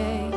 [0.00, 0.29] escape.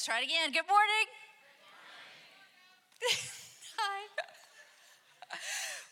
[0.00, 0.50] Let's try it again.
[0.50, 1.06] Good morning.
[3.78, 4.06] Hi.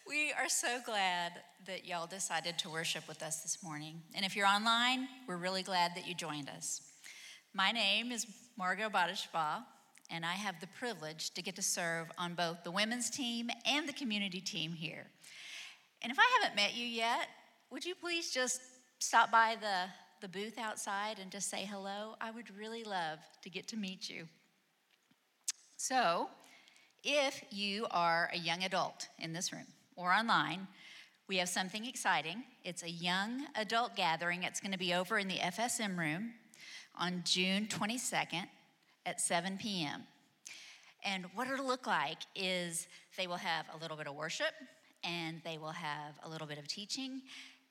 [0.08, 1.32] We are so glad
[1.66, 4.00] that y'all decided to worship with us this morning.
[4.14, 6.81] And if you're online, we're really glad that you joined us.
[7.52, 8.26] My name is
[8.56, 9.64] Margot Badishba,
[10.10, 13.87] and I have the privilege to get to serve on both the women's team and
[13.87, 15.05] the community team here.
[16.00, 17.28] And if I haven't met you yet,
[17.70, 18.62] would you please just
[19.00, 19.90] stop by the,
[20.20, 22.15] the booth outside and just say hello?
[22.20, 24.29] I would really love to get to meet you.
[25.76, 26.29] So,
[27.05, 29.67] if you are a young adult in this room
[29.97, 30.67] or online,
[31.29, 32.43] we have something exciting.
[32.65, 34.43] It's a young adult gathering.
[34.43, 36.32] It's going to be over in the FSM room
[36.97, 38.47] on June 22nd
[39.06, 40.05] at 7 p.m.
[41.05, 44.53] And what it'll look like is they will have a little bit of worship
[45.05, 47.23] and they will have a little bit of teaching.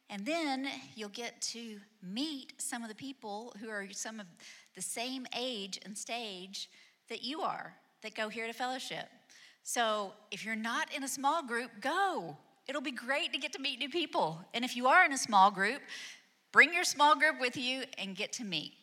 [0.09, 4.25] And then you'll get to meet some of the people who are some of
[4.75, 6.69] the same age and stage
[7.09, 9.07] that you are that go here to fellowship.
[9.63, 12.37] So if you're not in a small group, go.
[12.67, 14.39] It'll be great to get to meet new people.
[14.53, 15.81] And if you are in a small group,
[16.51, 18.73] bring your small group with you and get to meet.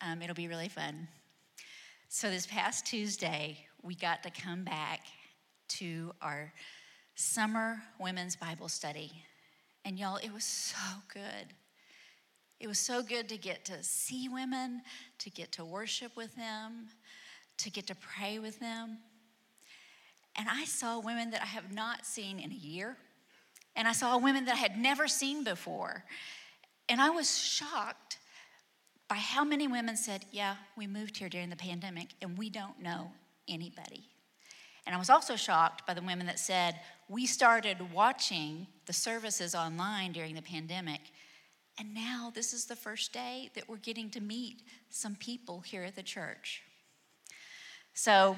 [0.00, 1.08] Um, it'll be really fun.
[2.08, 5.00] So, this past Tuesday, we got to come back
[5.68, 6.52] to our
[7.14, 9.12] summer women's Bible study.
[9.84, 10.76] And y'all, it was so
[11.12, 11.54] good.
[12.60, 14.82] It was so good to get to see women,
[15.18, 16.88] to get to worship with them,
[17.58, 18.98] to get to pray with them.
[20.36, 22.96] And I saw women that I have not seen in a year.
[23.76, 26.04] And I saw women that I had never seen before.
[26.88, 28.18] And I was shocked
[29.08, 32.80] by how many women said, Yeah, we moved here during the pandemic and we don't
[32.80, 33.10] know
[33.48, 34.08] anybody.
[34.86, 36.74] And I was also shocked by the women that said,
[37.10, 41.00] We started watching the services online during the pandemic.
[41.76, 45.82] And now this is the first day that we're getting to meet some people here
[45.82, 46.62] at the church.
[47.94, 48.36] So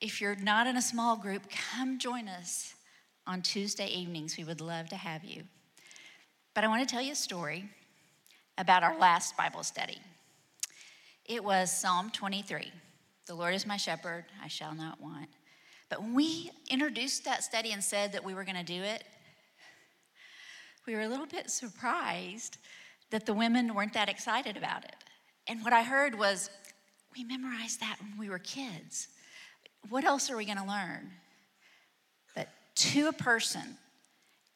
[0.00, 2.74] if you're not in a small group, come join us
[3.24, 4.36] on Tuesday evenings.
[4.36, 5.44] We would love to have you.
[6.54, 7.70] But I want to tell you a story
[8.58, 9.98] about our last Bible study.
[11.24, 12.72] It was Psalm 23
[13.28, 15.28] The Lord is my shepherd, I shall not want.
[15.90, 19.04] But when we introduced that study and said that we were going to do it,
[20.86, 22.56] we were a little bit surprised
[23.10, 24.96] that the women weren't that excited about it.
[25.46, 26.48] And what I heard was,
[27.14, 29.08] we memorized that when we were kids.
[29.88, 31.10] What else are we going to learn?
[32.36, 33.76] But to a person,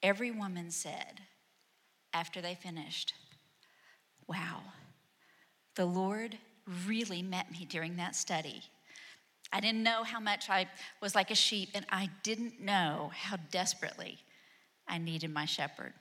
[0.03, 1.21] every woman said
[2.13, 3.13] after they finished,
[4.29, 4.61] Wow,
[5.75, 6.39] the Lord
[6.87, 8.63] really met me during that study.
[9.55, 10.67] I didn't know how much I
[11.01, 14.19] was like a sheep, and I didn't know how desperately
[14.89, 15.93] I needed my shepherd.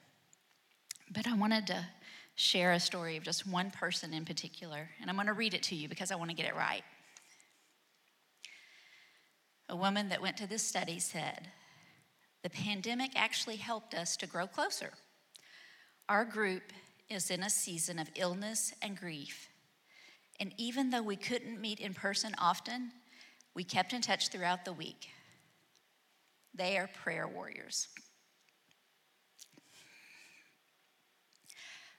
[1.14, 1.86] But I wanted to
[2.34, 5.62] share a story of just one person in particular, and I'm going to read it
[5.64, 6.82] to you because I want to get it right.
[9.70, 11.48] A woman that went to this study said,
[12.42, 14.94] The pandemic actually helped us to grow closer.
[16.10, 16.74] Our group
[17.08, 19.48] is in a season of illness and grief.
[20.40, 22.92] And even though we couldn't meet in person often,
[23.56, 25.10] we kept in touch throughout the week.
[26.54, 27.88] They are prayer warriors.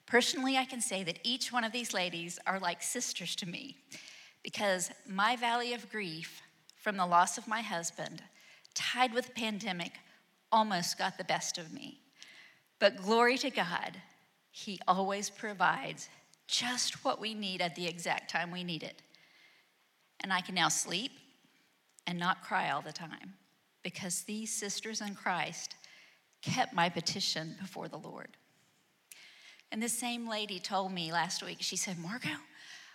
[0.06, 3.76] Personally, I can say that each one of these ladies are like sisters to me
[4.42, 6.42] because my valley of grief
[6.76, 8.23] from the loss of my husband,
[8.75, 9.92] tied with the pandemic,
[10.52, 11.99] almost got the best of me.
[12.78, 13.96] But glory to God,
[14.50, 16.11] He always provides
[16.46, 19.00] just what we need at the exact time we need it.
[20.20, 21.12] And I can now sleep
[22.06, 23.34] and not cry all the time
[23.82, 25.75] because these sisters in Christ
[26.42, 28.37] kept my petition before the Lord.
[29.73, 32.28] And this same lady told me last week, she said, Margot,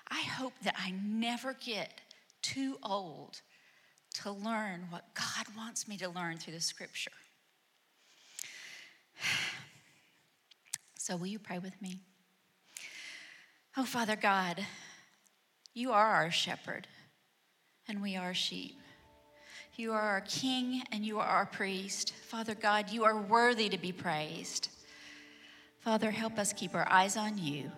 [0.09, 2.01] I hope that I never get
[2.41, 3.41] too old
[4.15, 7.11] to learn what God wants me to learn through the scripture.
[11.01, 12.01] So, will you pray with me?
[13.75, 14.63] Oh, Father God,
[15.73, 16.87] you are our shepherd,
[17.87, 18.78] and we are sheep.
[19.79, 22.11] You are our king, and you are our priest.
[22.27, 24.67] Father God, you are worthy to be praised.
[25.79, 27.71] Father, help us keep our eyes on you.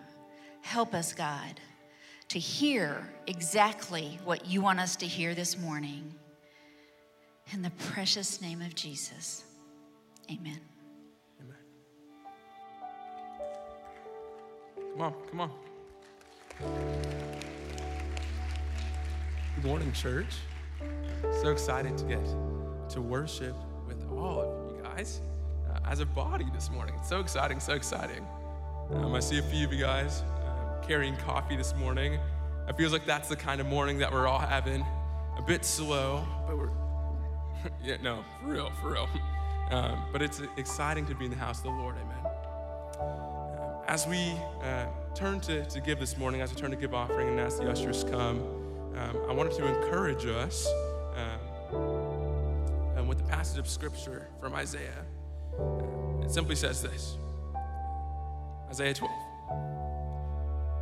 [0.62, 1.60] Help us, God,
[2.26, 6.12] to hear exactly what you want us to hear this morning.
[7.52, 9.44] In the precious name of Jesus,
[10.28, 10.58] amen.
[11.40, 11.56] Amen.
[14.90, 15.50] Come on, come on.
[19.54, 20.34] Good morning, church.
[21.30, 22.24] So excited to get
[22.90, 23.54] to worship
[23.86, 25.20] with all of you guys
[25.70, 26.94] uh, as a body this morning.
[26.98, 28.26] It's so exciting, so exciting.
[28.90, 32.18] Um, I see a few of you guys uh, carrying coffee this morning.
[32.68, 34.84] It feels like that's the kind of morning that we're all having.
[35.38, 36.70] A bit slow, but we're,
[37.84, 39.08] yeah, no, for real, for real.
[39.70, 42.32] Um, but it's exciting to be in the house of the Lord, amen.
[43.00, 46.94] Um, as we uh, turn to, to give this morning, as we turn to give
[46.94, 48.40] offering and as the ushers come,
[48.96, 50.68] um, I wanted to encourage us
[51.16, 55.04] um, with the passage of scripture from Isaiah.
[56.22, 57.16] It simply says this
[58.70, 59.12] Isaiah 12.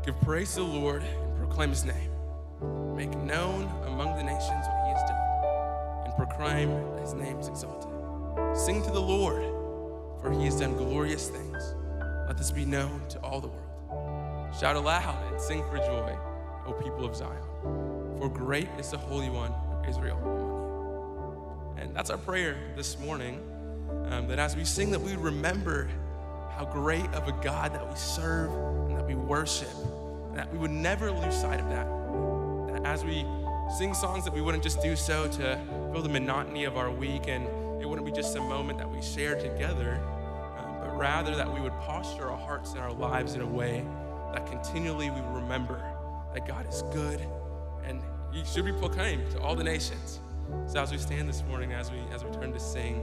[0.04, 2.10] Give praise to the Lord and proclaim his name.
[2.94, 6.70] Make known among the nations what he has done, and proclaim
[7.00, 7.90] his name is exalted.
[8.56, 9.42] Sing to the Lord,
[10.20, 11.74] for he has done glorious things.
[12.26, 14.54] Let this be known to all the world.
[14.58, 16.16] Shout aloud and sing for joy,
[16.66, 17.42] O people of Zion,
[18.18, 19.52] for great is the Holy One
[19.88, 21.76] Israel.
[21.76, 23.40] And that's our prayer this morning,
[24.10, 25.88] um, that as we sing, that we remember
[26.56, 28.50] how great of a God that we serve
[28.88, 29.72] and that we worship,
[30.28, 31.86] and that we would never lose sight of that.
[32.72, 33.24] That as we
[33.78, 35.58] sing songs, that we wouldn't just do so to
[35.92, 37.46] fill the monotony of our week and
[37.80, 39.94] it wouldn't be just a moment that we share together,
[40.58, 43.84] um, but rather that we would posture our hearts and our lives in a way
[44.34, 45.82] that continually we remember
[46.34, 47.20] that God is good
[47.84, 50.20] and He should be proclaimed to all the nations.
[50.66, 53.00] So as we stand this morning, as we as we turn to sing,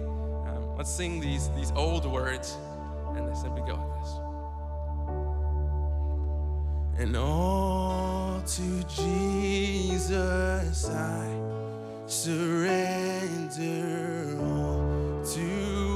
[0.48, 2.56] um, let's sing these these old words,
[3.16, 4.14] and they simply go like this.
[7.00, 11.28] And all to Jesus I
[12.08, 13.56] surrender
[14.42, 15.87] all to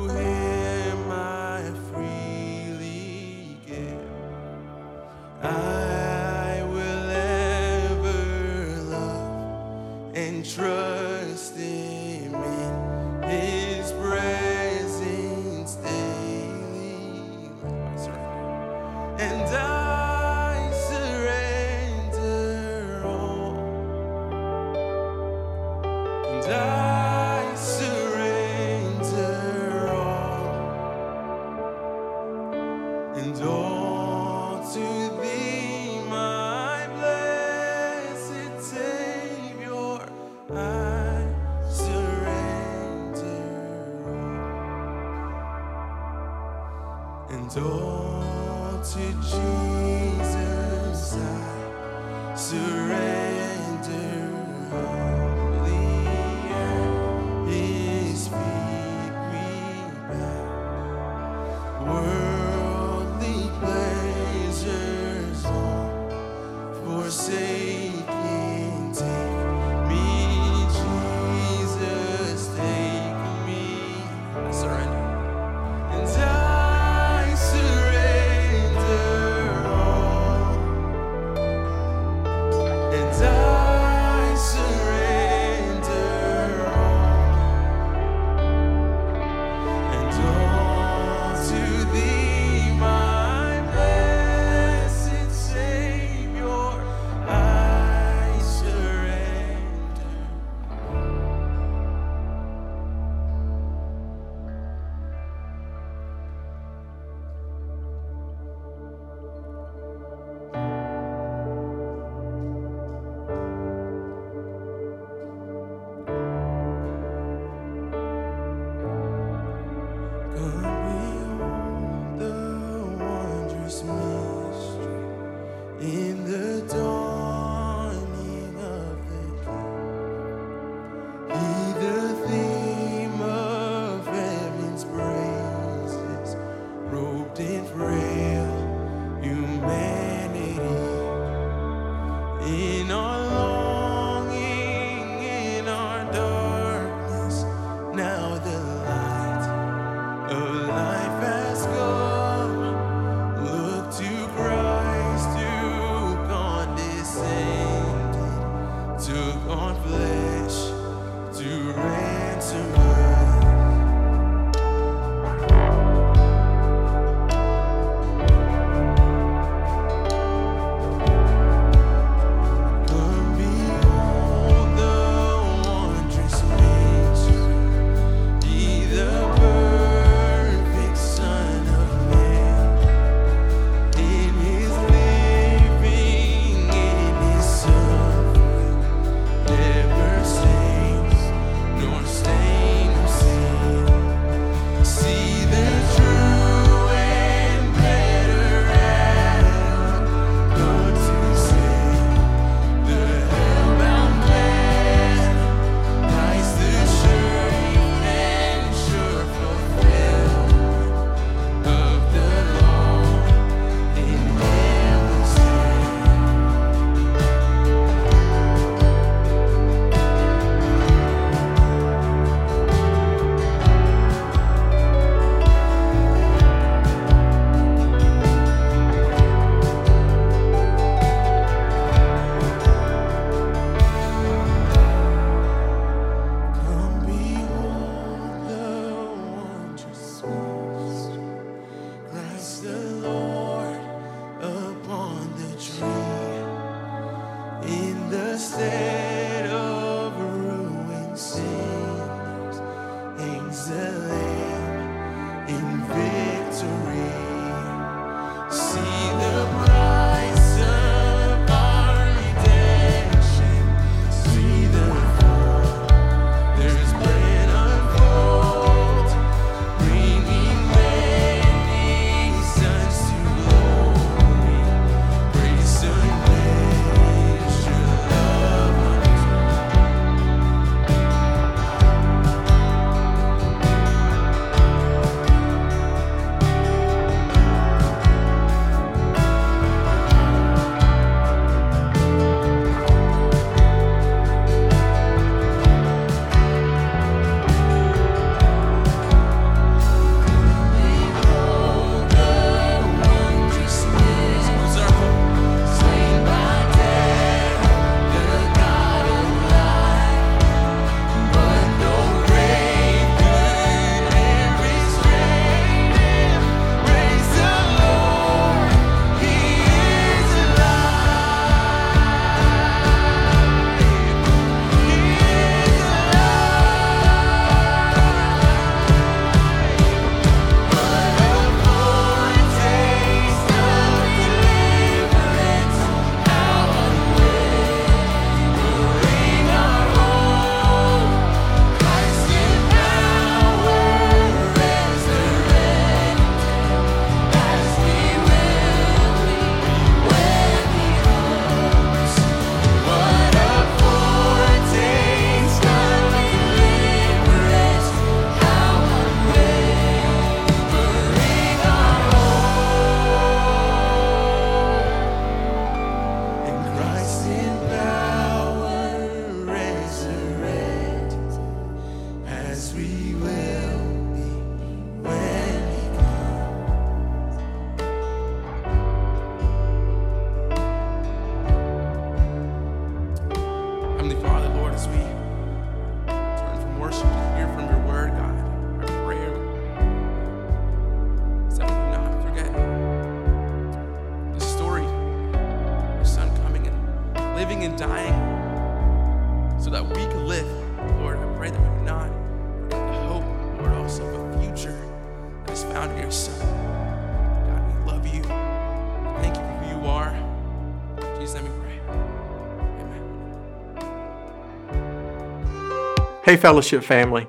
[416.31, 417.27] Hey, fellowship family.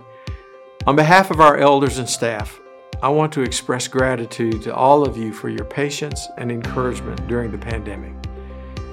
[0.87, 2.61] On behalf of our elders and staff,
[3.03, 7.51] I want to express gratitude to all of you for your patience and encouragement during
[7.51, 8.13] the pandemic.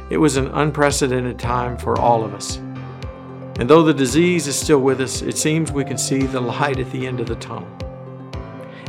[0.10, 2.56] It was an unprecedented time for all of us.
[3.60, 6.80] And though the disease is still with us, it seems we can see the light
[6.80, 7.69] at the end of the tunnel.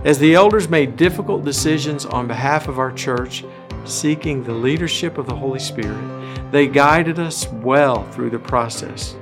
[0.07, 3.45] As the elders made difficult decisions on behalf of our church,
[3.85, 9.17] seeking the leadership of the Holy Spirit, they guided us well through the process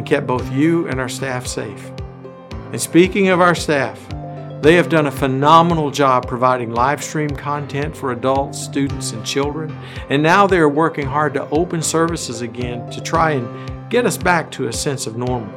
[0.00, 1.92] and kept both you and our staff safe.
[2.72, 4.00] And speaking of our staff,
[4.62, 9.76] they have done a phenomenal job providing live stream content for adults, students, and children.
[10.08, 14.16] And now they are working hard to open services again to try and get us
[14.16, 15.52] back to a sense of normal.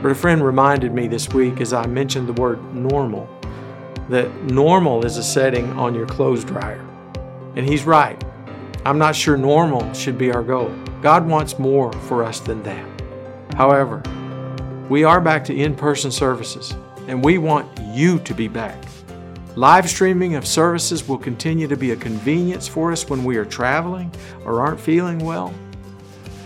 [0.00, 3.28] But a friend reminded me this week as I mentioned the word normal
[4.08, 6.86] that normal is a setting on your clothes dryer.
[7.56, 8.22] And he's right.
[8.86, 10.72] I'm not sure normal should be our goal.
[11.02, 12.89] God wants more for us than that.
[13.54, 14.02] However,
[14.88, 16.74] we are back to in person services,
[17.06, 18.84] and we want you to be back.
[19.56, 23.44] Live streaming of services will continue to be a convenience for us when we are
[23.44, 24.12] traveling
[24.44, 25.52] or aren't feeling well.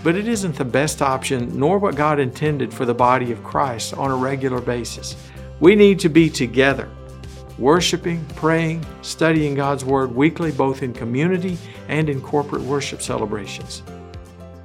[0.03, 3.95] But it isn't the best option, nor what God intended for the body of Christ
[3.95, 5.17] on a regular basis.
[5.61, 6.88] We need to be together,
[7.59, 11.57] worshiping, praying, studying God's Word weekly, both in community
[11.88, 13.83] and in corporate worship celebrations.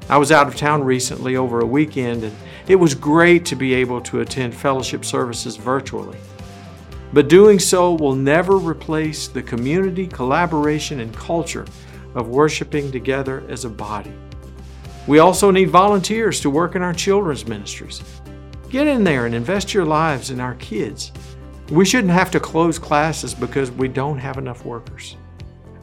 [0.09, 2.35] I was out of town recently over a weekend, and
[2.67, 6.17] it was great to be able to attend fellowship services virtually.
[7.13, 11.65] But doing so will never replace the community, collaboration, and culture
[12.15, 14.11] of worshiping together as a body.
[15.05, 18.01] We also need volunteers to work in our children's ministries.
[18.69, 21.11] Get in there and invest your lives in our kids.
[21.69, 25.17] We shouldn't have to close classes because we don't have enough workers.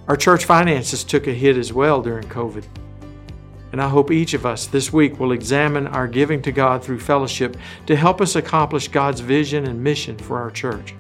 [0.09, 2.65] Our church finances took a hit as well during COVID.
[3.73, 7.01] And I hope each of us this week will examine our giving to God through
[7.01, 10.95] fellowship to help us accomplish God's vision and mission for our church.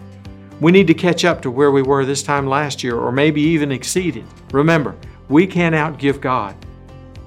[0.61, 3.40] We need to catch up to where we were this time last year or maybe
[3.40, 4.24] even exceed it.
[4.52, 4.96] Remember,
[5.29, 6.57] we can't outgive God,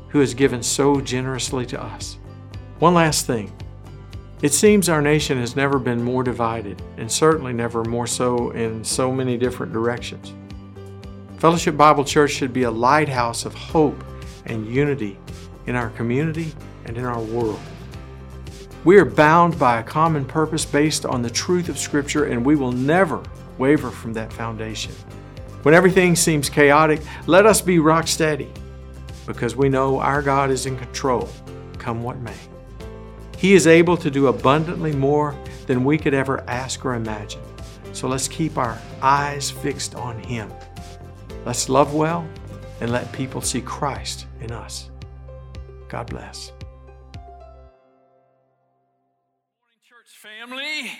[0.09, 2.17] who has given so generously to us.
[2.79, 3.51] One last thing.
[4.41, 8.83] It seems our nation has never been more divided, and certainly never more so in
[8.83, 10.33] so many different directions.
[11.39, 14.01] Fellowship Bible Church should be a lighthouse of hope
[14.49, 15.17] and unity
[15.67, 16.53] in our community
[16.85, 17.59] and in our world.
[18.83, 22.55] We are bound by a common purpose based on the truth of Scripture, and we
[22.55, 23.21] will never
[23.57, 24.93] waver from that foundation.
[25.63, 28.51] When everything seems chaotic, let us be rock steady
[29.27, 31.29] because we know our God is in control,
[31.77, 32.33] come what may.
[33.37, 35.35] He is able to do abundantly more
[35.67, 37.41] than we could ever ask or imagine.
[37.93, 40.51] So let's keep our eyes fixed on Him.
[41.45, 42.27] Let's love well
[42.81, 44.89] and let people see Christ in us.
[45.87, 46.51] God bless.
[49.59, 50.91] Morning, church family.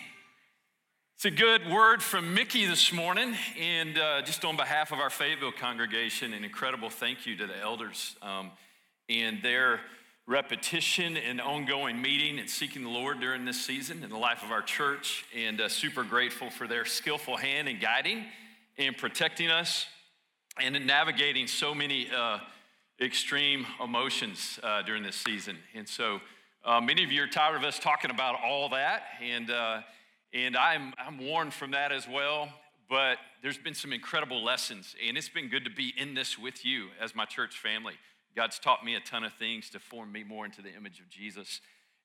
[1.15, 5.09] It's a good word from Mickey this morning, and uh, just on behalf of our
[5.09, 8.51] Fayetteville congregation, an incredible thank you to the elders um,
[9.09, 9.81] and their
[10.27, 14.51] repetition and ongoing meeting and seeking the Lord during this season in the life of
[14.51, 18.23] our church, and uh, super grateful for their skillful hand in guiding
[18.77, 19.87] and protecting us
[20.61, 22.39] and in navigating so many uh,
[23.01, 25.57] extreme emotions uh, during this season.
[25.73, 26.19] And so,
[26.65, 29.81] uh, many of you are tired of us talking about all that, and uh,
[30.33, 32.49] and I'm I'm warned from that as well.
[32.89, 36.65] But there's been some incredible lessons, and it's been good to be in this with
[36.65, 37.93] you as my church family.
[38.35, 41.09] God's taught me a ton of things to form me more into the image of
[41.09, 41.61] Jesus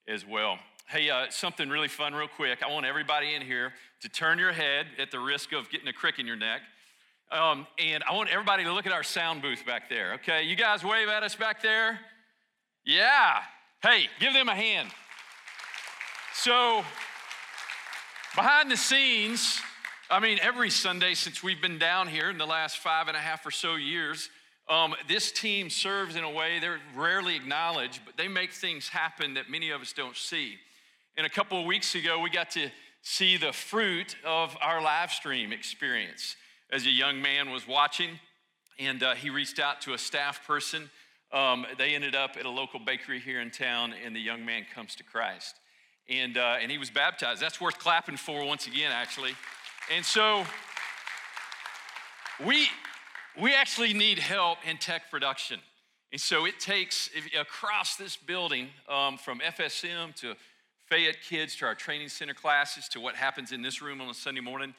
[0.07, 0.59] as well.
[0.87, 2.63] Hey, uh, something really fun, real quick.
[2.63, 5.93] I want everybody in here to turn your head at the risk of getting a
[5.93, 6.61] crick in your neck.
[7.35, 10.45] Um, and I want everybody to look at our sound booth back there, okay?
[10.45, 11.99] You guys wave at us back there?
[12.87, 13.41] Yeah.
[13.83, 14.89] Hey, give them a hand.
[16.33, 16.85] So,
[18.37, 19.61] behind the scenes,
[20.09, 23.21] I mean, every Sunday since we've been down here in the last five and a
[23.21, 24.29] half or so years,
[24.69, 29.35] um, this team serves in a way they're rarely acknowledged, but they make things happen
[29.35, 30.55] that many of us don't see.
[31.17, 32.71] And a couple of weeks ago, we got to
[33.03, 36.37] see the fruit of our live stream experience.
[36.75, 38.19] As a young man was watching,
[38.81, 40.91] and uh, he reached out to a staff person.
[41.33, 44.65] Um, they ended up at a local bakery here in town, and the young man
[44.75, 45.55] comes to Christ.
[46.11, 47.41] And, uh, and he was baptized.
[47.41, 49.37] That's worth clapping for once again, actually.
[49.95, 50.43] And so
[52.45, 52.67] we,
[53.41, 55.61] we actually need help in tech production.
[56.11, 57.09] And so it takes
[57.39, 60.35] across this building, um, from FSM to
[60.87, 64.15] Fayette Kids to our training center classes to what happens in this room on a
[64.15, 64.75] Sunday morning,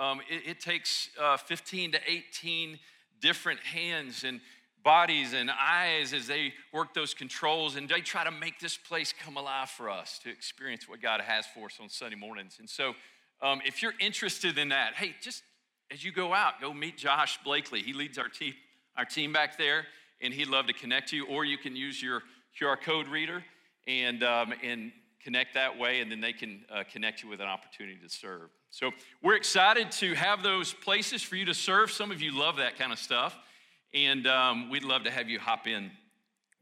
[0.00, 2.78] um, it, it, takes uh, 15 to 18
[3.20, 4.40] different hands and
[4.82, 9.12] bodies and eyes as they work those controls and they try to make this place
[9.12, 12.56] come alive for us to experience what God has for us on Sunday mornings.
[12.58, 12.94] And so,
[13.42, 15.42] um, if you're interested in that, hey, just
[15.90, 17.82] as you go out, go meet Josh Blakely.
[17.82, 18.54] He leads our team,
[18.96, 19.86] our team back there,
[20.20, 21.26] and he'd love to connect you.
[21.26, 22.22] Or you can use your
[22.58, 23.44] QR code reader
[23.86, 27.46] and um, and connect that way, and then they can uh, connect you with an
[27.46, 28.50] opportunity to serve.
[28.70, 28.90] So
[29.22, 31.90] we're excited to have those places for you to serve.
[31.90, 33.36] Some of you love that kind of stuff,
[33.92, 35.90] and um, we'd love to have you hop in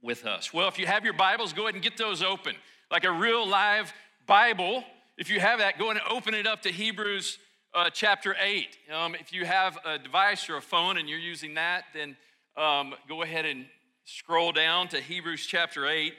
[0.03, 0.53] with us.
[0.53, 2.55] Well, if you have your Bibles, go ahead and get those open.
[2.90, 3.92] Like a real live
[4.27, 4.85] Bible,
[5.16, 7.38] if you have that, go and open it up to Hebrews
[7.75, 8.66] uh, chapter 8.
[8.94, 12.16] Um, if you have a device or a phone and you're using that, then
[12.57, 13.66] um, go ahead and
[14.05, 16.14] scroll down to Hebrews chapter 8.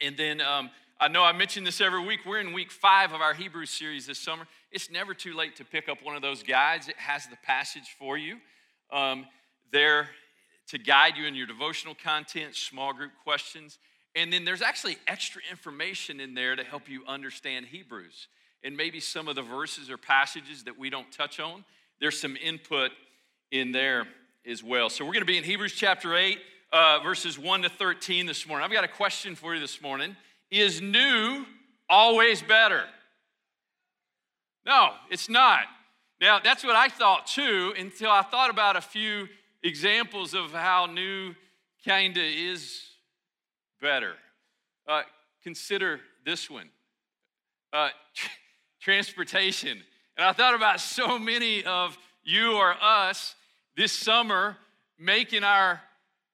[0.00, 2.20] And then um, I know I mention this every week.
[2.24, 4.46] We're in week five of our Hebrews series this summer.
[4.72, 6.88] It's never too late to pick up one of those guides.
[6.88, 8.38] It has the passage for you
[8.90, 9.26] um,
[9.70, 10.08] there
[10.68, 13.78] to guide you in your devotional content, small group questions.
[14.14, 18.28] And then there's actually extra information in there to help you understand Hebrews
[18.64, 21.62] and maybe some of the verses or passages that we don't touch on.
[22.00, 22.90] There's some input
[23.50, 24.06] in there
[24.50, 24.88] as well.
[24.88, 26.38] So we're going to be in Hebrews chapter 8,
[26.72, 28.64] uh, verses 1 to 13 this morning.
[28.64, 30.16] I've got a question for you this morning.
[30.50, 31.44] Is new
[31.88, 32.84] always better?
[34.64, 35.64] No, it's not.
[36.20, 39.28] Now, that's what I thought too until I thought about a few
[39.62, 41.34] examples of how new
[41.84, 42.82] kind of is
[43.80, 44.14] better.
[44.88, 45.02] Uh,
[45.42, 46.70] consider this one.
[47.72, 47.90] Uh,
[48.80, 49.82] transportation.
[50.16, 53.34] And I thought about so many of you or us
[53.76, 54.56] this summer
[54.98, 55.80] making our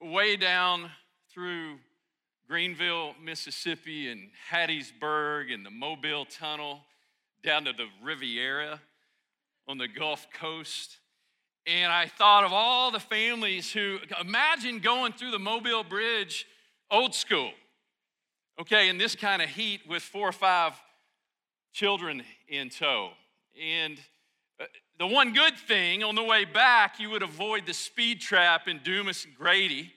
[0.00, 0.90] way down
[1.32, 1.78] through
[2.52, 6.80] Greenville, Mississippi, and Hattiesburg, and the Mobile Tunnel
[7.42, 8.78] down to the Riviera
[9.66, 10.98] on the Gulf Coast.
[11.66, 16.46] And I thought of all the families who imagine going through the Mobile Bridge
[16.90, 17.52] old school,
[18.60, 20.74] okay, in this kind of heat with four or five
[21.72, 23.12] children in tow.
[23.58, 23.96] And
[24.60, 24.64] uh,
[24.98, 28.80] the one good thing on the way back, you would avoid the speed trap in
[28.84, 29.90] Dumas and Grady,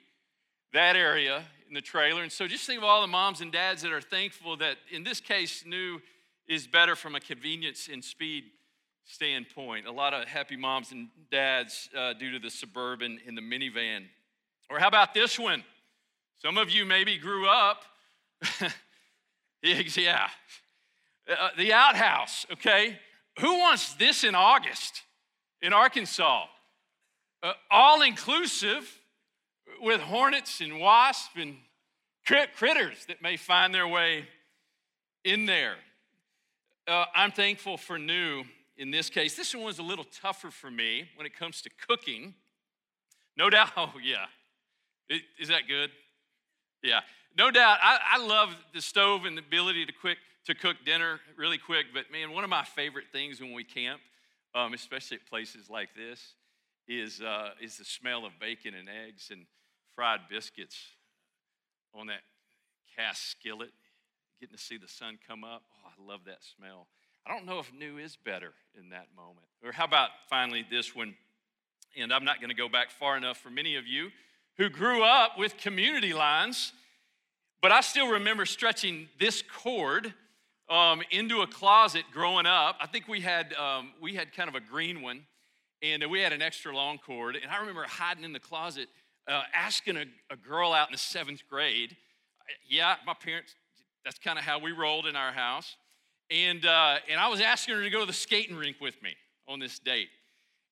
[0.72, 2.23] that area in the trailer.
[2.23, 5.04] And so just think of all the moms and dads that are thankful that in
[5.04, 5.99] this case, new
[6.47, 8.45] is better from a convenience and speed
[9.06, 9.88] standpoint.
[9.88, 14.06] A lot of happy moms and dads uh, due to the suburban in the minivan.
[14.69, 15.63] Or how about this one?
[16.41, 17.84] Some of you maybe grew up,
[19.63, 20.28] yeah,
[21.30, 22.99] uh, the outhouse, okay?
[23.39, 25.01] Who wants this in August
[25.62, 26.45] in Arkansas?
[27.41, 28.99] Uh, all inclusive
[29.82, 31.58] with hornets and wasps and
[32.26, 34.26] crit- critters that may find their way
[35.24, 35.76] in there.
[36.88, 38.44] Uh, I'm thankful for new
[38.78, 39.36] in this case.
[39.36, 42.34] This one was a little tougher for me when it comes to cooking.
[43.38, 44.26] No doubt, oh, yeah.
[45.10, 45.92] It, is that good?
[46.84, 47.02] Yeah.
[47.38, 51.20] No doubt, I, I love the stove and the ability to quick to cook dinner
[51.38, 54.00] really quick, but man, one of my favorite things when we camp,
[54.54, 56.36] um, especially at places like this,
[56.88, 59.46] is, uh, is the smell of bacon and eggs and
[59.96, 60.78] fried biscuits
[61.94, 62.22] on that
[62.96, 63.72] cast skillet,
[64.40, 65.64] getting to see the sun come up.
[65.72, 66.88] Oh, I love that smell.
[67.26, 69.48] I don't know if new is better in that moment.
[69.64, 71.16] Or how about finally this one?
[71.98, 74.10] And I'm not going to go back far enough for many of you
[74.58, 76.74] who grew up with community lines,
[77.62, 80.14] but I still remember stretching this cord
[80.70, 82.78] um, into a closet growing up.
[82.82, 85.22] I think we had um, we had kind of a green one,
[85.82, 87.36] and we had an extra long cord.
[87.36, 88.88] And I remember hiding in the closet,
[89.28, 91.96] uh, asking a, a, girl out in the seventh grade.
[92.68, 93.56] Yeah, my parents.
[94.04, 95.76] That's kind of how we rolled in our house.
[96.30, 99.16] And uh, and I was asking her to go to the skating rink with me
[99.48, 100.10] on this date.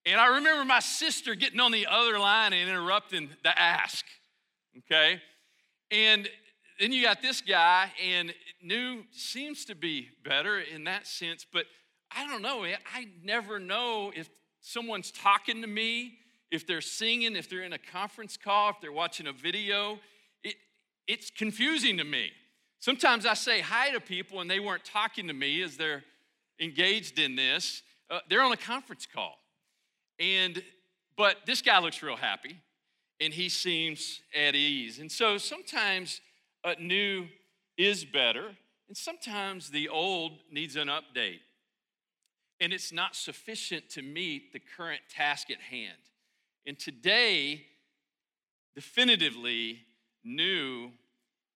[0.06, 4.06] And I remember my sister getting on the other line and interrupting the ask.
[4.80, 5.22] Okay,
[5.92, 6.28] and
[6.80, 11.66] then you got this guy, and new seems to be better in that sense, but
[12.16, 12.63] I don't know.
[12.63, 16.18] I never know if someone's talking to me,
[16.54, 19.98] if they're singing, if they're in a conference call, if they're watching a video.
[20.44, 20.54] It,
[21.08, 22.30] it's confusing to me.
[22.80, 26.04] Sometimes I say hi to people and they weren't talking to me as they're
[26.60, 29.36] engaged in this, uh, they're on a conference call.
[30.20, 30.62] And,
[31.18, 32.56] but this guy looks real happy
[33.20, 35.00] and he seems at ease.
[35.00, 36.22] And so sometimes
[36.63, 37.26] uh, new
[37.78, 38.50] is better,
[38.88, 41.39] and sometimes the old needs an update.
[42.60, 45.98] And it's not sufficient to meet the current task at hand.
[46.65, 47.65] And today,
[48.73, 49.80] definitively,
[50.23, 50.91] new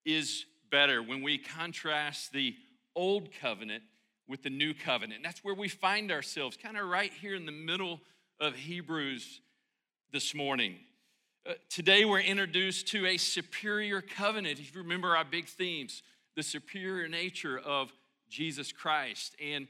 [0.05, 2.55] is better when we contrast the
[2.93, 3.83] old covenant
[4.27, 5.23] with the new covenant.
[5.23, 8.01] That's where we find ourselves, kind of right here in the middle
[8.41, 9.39] of Hebrews
[10.11, 10.75] this morning.
[11.47, 14.59] Uh, today, we're introduced to a superior covenant.
[14.59, 16.03] If you remember our big themes,
[16.35, 17.93] the superior nature of
[18.29, 19.37] Jesus Christ.
[19.41, 19.69] And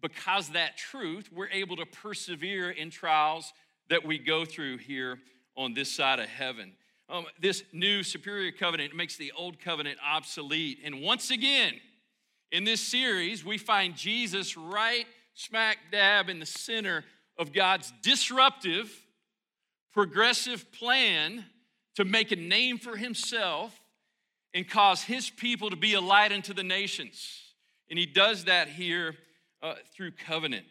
[0.00, 3.52] because that truth, we're able to persevere in trials
[3.88, 5.18] that we go through here
[5.56, 6.72] on this side of heaven.
[7.08, 10.78] Um, this new superior covenant makes the old covenant obsolete.
[10.84, 11.74] And once again,
[12.50, 17.04] in this series, we find Jesus right smack dab in the center
[17.38, 18.90] of God's disruptive,
[19.92, 21.44] progressive plan
[21.94, 23.78] to make a name for himself
[24.54, 27.42] and cause his people to be a light unto the nations.
[27.90, 29.14] And he does that here
[29.62, 30.66] uh, through covenant.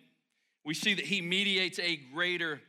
[0.66, 2.62] We see that he mediates a greater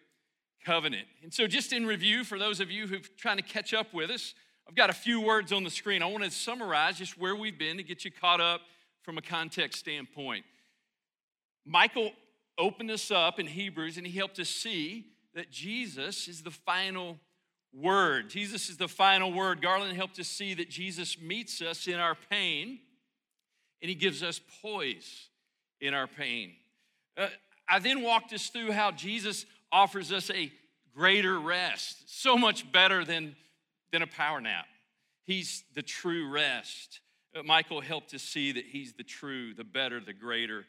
[0.67, 1.07] covenant.
[1.23, 4.11] And so, just in review, for those of you who've trying to catch up with
[4.11, 4.35] us,
[4.69, 6.03] I've got a few words on the screen.
[6.03, 8.63] I want to summarize just where we've been to get you caught up
[9.03, 10.45] from a context standpoint.
[11.65, 12.11] Michael
[12.59, 17.19] opened us up in Hebrews and he helped us see that Jesus is the final
[17.73, 18.29] word.
[18.29, 19.63] Jesus is the final word.
[19.63, 22.81] Garland helped us see that Jesus meets us in our pain
[23.83, 25.29] and he gives us poise
[25.81, 26.53] in our pain.
[27.17, 27.29] Uh,
[27.69, 30.53] I then walked us through how Jesus offers us a
[30.95, 33.37] greater rest, so much better than,
[33.93, 34.67] than a power nap.
[35.25, 37.01] He's the true rest.
[37.37, 40.65] Uh, Michael helped us see that he's the true, the better, the greater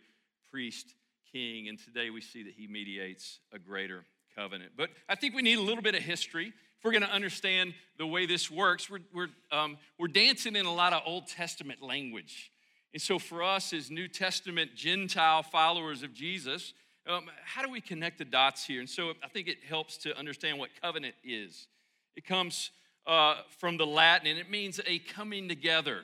[0.52, 0.94] priest
[1.32, 1.70] king.
[1.70, 4.04] And today we see that he mediates a greater
[4.36, 4.72] covenant.
[4.76, 6.48] But I think we need a little bit of history.
[6.48, 10.66] If we're going to understand the way this works, we're, we're, um, we're dancing in
[10.66, 12.52] a lot of Old Testament language.
[12.94, 16.74] And so for us as New Testament Gentile followers of Jesus,
[17.08, 18.80] um, how do we connect the dots here?
[18.80, 21.68] And so I think it helps to understand what covenant is.
[22.16, 22.72] It comes
[23.06, 26.02] uh, from the Latin and it means a coming together.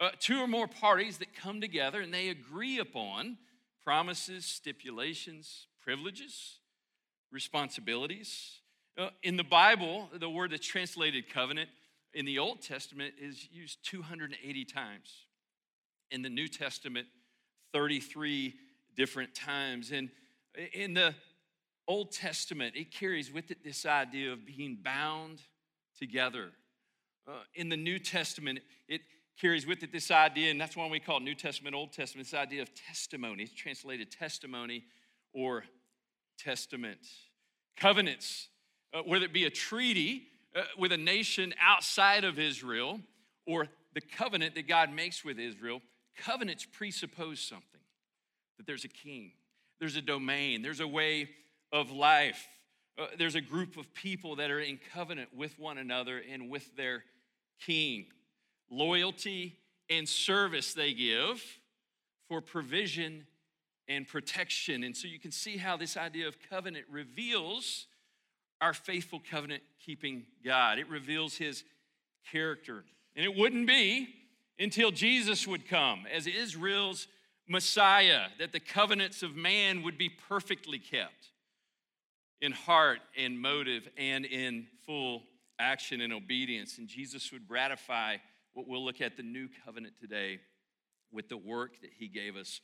[0.00, 3.38] Uh, two or more parties that come together and they agree upon
[3.84, 6.58] promises, stipulations, privileges,
[7.30, 8.60] responsibilities.
[8.96, 11.68] Uh, in the Bible, the word that's translated covenant
[12.14, 15.26] in the Old Testament is used 280 times.
[16.10, 17.08] In the New Testament,
[17.72, 18.54] 33
[18.96, 19.90] different times.
[19.90, 20.10] And
[20.72, 21.14] in the
[21.86, 25.40] Old Testament, it carries with it this idea of being bound
[25.98, 26.50] together.
[27.26, 29.02] Uh, in the New Testament, it
[29.40, 32.38] carries with it this idea, and that's why we call New Testament, Old Testament, this
[32.38, 33.44] idea of testimony.
[33.44, 34.84] It's translated testimony
[35.32, 35.64] or
[36.38, 37.00] testament.
[37.76, 38.48] Covenants,
[38.92, 43.00] uh, whether it be a treaty uh, with a nation outside of Israel
[43.46, 45.80] or the covenant that God makes with Israel,
[46.16, 47.80] covenants presuppose something
[48.58, 49.32] that there's a king,
[49.84, 51.28] there's a domain, there's a way
[51.70, 52.48] of life.
[52.98, 56.74] Uh, there's a group of people that are in covenant with one another and with
[56.74, 57.04] their
[57.66, 58.06] king.
[58.70, 59.58] Loyalty
[59.90, 61.44] and service they give
[62.28, 63.26] for provision
[63.86, 64.84] and protection.
[64.84, 67.84] And so you can see how this idea of covenant reveals
[68.62, 70.78] our faithful covenant keeping God.
[70.78, 71.62] It reveals his
[72.32, 72.84] character.
[73.16, 74.08] And it wouldn't be
[74.58, 77.06] until Jesus would come as Israel's
[77.48, 81.30] Messiah that the covenants of man would be perfectly kept
[82.40, 85.22] in heart and motive and in full
[85.58, 86.78] action and obedience.
[86.78, 88.16] And Jesus would ratify
[88.54, 90.40] what we'll look at the new covenant today
[91.12, 92.60] with the work that he gave us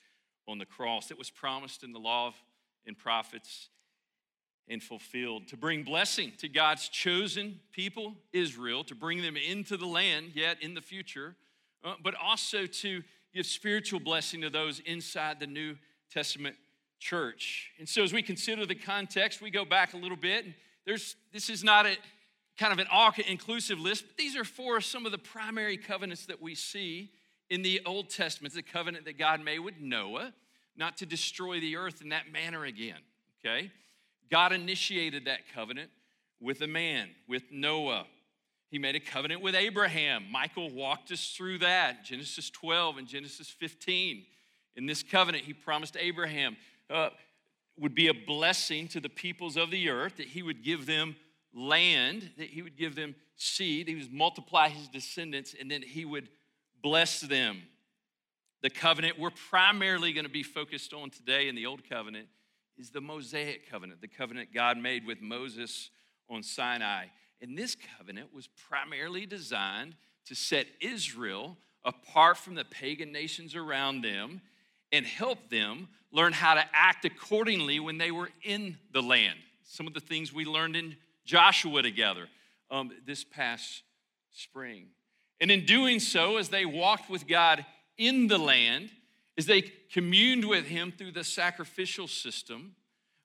[0.49, 2.33] on the cross that was promised in the law
[2.87, 3.69] and prophets
[4.69, 9.87] and fulfilled to bring blessing to God's chosen people, Israel, to bring them into the
[9.87, 11.37] land yet in the future,
[11.85, 13.03] uh, but also to
[13.35, 15.77] give spiritual blessing to those inside the New
[16.13, 16.57] Testament
[16.99, 17.71] church.
[17.79, 20.45] And so, as we consider the context, we go back a little bit.
[20.87, 21.97] There's this is not a
[22.59, 26.27] kind of an all inclusive list, but these are four some of the primary covenants
[26.27, 27.11] that we see
[27.49, 28.55] in the Old Testament.
[28.55, 30.33] the covenant that God made with Noah,
[30.77, 32.99] not to destroy the earth in that manner again.
[33.45, 33.71] Okay,
[34.31, 35.91] God initiated that covenant
[36.41, 38.07] with a man, with Noah.
[38.71, 40.27] He made a covenant with Abraham.
[40.31, 44.25] Michael walked us through that, Genesis 12 and Genesis 15.
[44.77, 46.57] In this covenant, he promised Abraham
[46.89, 47.11] uh,
[47.77, 51.17] would be a blessing to the peoples of the earth, that he would give them
[51.53, 56.05] land, that he would give them seed, he would multiply his descendants, and then he
[56.05, 56.29] would
[56.81, 57.63] bless them.
[58.63, 62.29] The covenant we're primarily going to be focused on today in the Old Covenant
[62.79, 65.91] is the Mosaic covenant, the covenant God made with Moses
[66.29, 67.07] on Sinai.
[67.41, 69.95] And this covenant was primarily designed
[70.27, 74.43] to set Israel apart from the pagan nations around them
[74.93, 79.39] and help them learn how to act accordingly when they were in the land.
[79.65, 82.29] Some of the things we learned in Joshua together
[82.71, 83.83] um, this past
[84.33, 84.87] spring.
[85.41, 87.65] And in doing so, as they walked with God
[87.97, 88.91] in the land,
[89.39, 89.63] as they
[89.93, 92.75] communed with Him through the sacrificial system,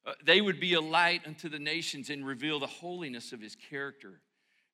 [0.05, 3.55] uh, they would be a light unto the nations and reveal the holiness of His
[3.55, 4.21] character.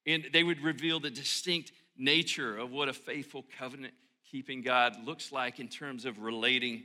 [0.06, 3.94] And they would reveal the distinct nature of what a faithful covenant
[4.30, 6.84] keeping God looks like in terms of relating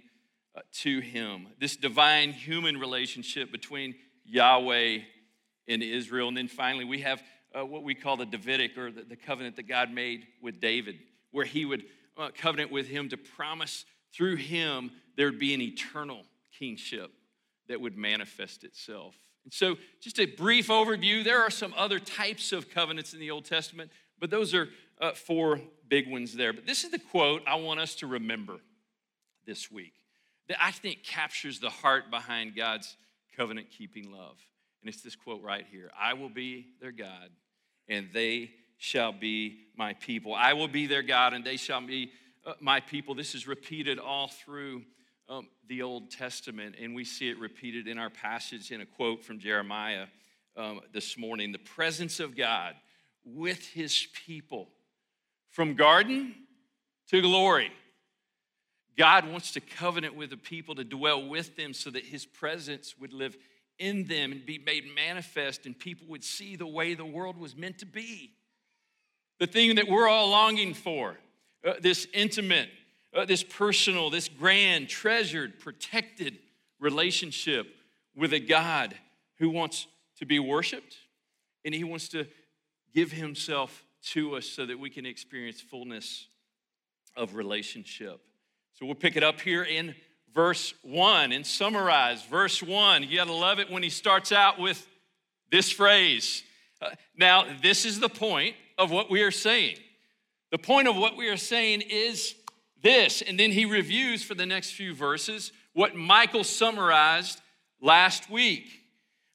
[0.54, 1.48] uh, to Him.
[1.58, 3.94] This divine human relationship between
[4.24, 4.98] Yahweh
[5.68, 6.28] and Israel.
[6.28, 7.22] And then finally, we have
[7.56, 10.98] uh, what we call the Davidic or the, the, covenant that God made with David,
[11.30, 11.84] where He would
[12.16, 16.22] uh, covenant with him to promise through him there'd be an eternal
[16.58, 17.10] kingship
[17.68, 19.16] that would manifest itself.
[19.44, 23.30] And so, just a brief overview there are some other types of covenants in the
[23.30, 24.68] Old Testament, but those are
[25.00, 26.52] uh, four big ones there.
[26.52, 28.58] But this is the quote I want us to remember
[29.46, 29.94] this week
[30.48, 32.96] that I think captures the heart behind God's
[33.36, 34.36] covenant keeping love.
[34.80, 37.30] And it's this quote right here I will be their God,
[37.88, 40.34] and they shall be my people.
[40.34, 42.12] I will be their God, and they shall be
[42.44, 43.14] uh, my people.
[43.14, 44.82] This is repeated all through
[45.28, 49.24] um, the Old Testament, and we see it repeated in our passage in a quote
[49.24, 50.06] from Jeremiah
[50.56, 51.52] um, this morning.
[51.52, 52.74] The presence of God
[53.24, 54.68] with his people
[55.50, 56.34] from garden
[57.10, 57.72] to glory.
[58.96, 62.94] God wants to covenant with the people to dwell with them so that his presence
[62.98, 63.36] would live
[63.78, 67.54] in them and be made manifest, and people would see the way the world was
[67.54, 68.32] meant to be
[69.38, 71.16] the thing that we're all longing for
[71.66, 72.68] uh, this intimate,
[73.16, 76.38] uh, this personal, this grand, treasured, protected
[76.78, 77.66] relationship
[78.14, 78.94] with a God
[79.38, 79.86] who wants
[80.18, 80.96] to be worshiped
[81.64, 82.26] and he wants to
[82.94, 86.28] give himself to us so that we can experience fullness
[87.16, 88.20] of relationship.
[88.74, 89.94] So we'll pick it up here in
[90.34, 93.02] verse 1 and summarize verse 1.
[93.02, 94.86] You got to love it when he starts out with
[95.50, 96.42] this phrase.
[96.80, 99.76] Uh, now, this is the point of what we are saying.
[100.52, 102.34] The point of what we are saying is
[102.86, 107.40] this, and then he reviews for the next few verses what Michael summarized
[107.80, 108.82] last week.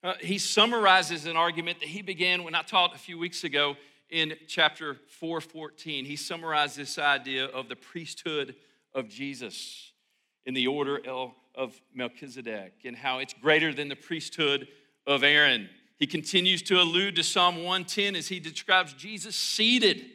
[0.02, 3.76] Uh, he summarizes an argument that he began when I taught a few weeks ago
[4.10, 6.06] in chapter 414.
[6.06, 8.56] He summarized this idea of the priesthood
[8.96, 9.92] of Jesus
[10.46, 11.02] in the order
[11.54, 14.70] of Melchizedek and how it's greater than the priesthood
[15.06, 15.70] of Aaron.
[15.98, 20.06] He continues to allude to Psalm 110 as he describes Jesus seated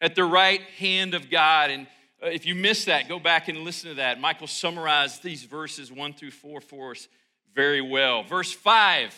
[0.00, 1.70] at the right hand of God.
[1.70, 1.88] And
[2.22, 4.20] Uh, if you missed that, go back and listen to that.
[4.20, 7.08] Michael summarized these verses 1 through 4 for us
[7.54, 8.22] very well.
[8.22, 9.14] Verse 5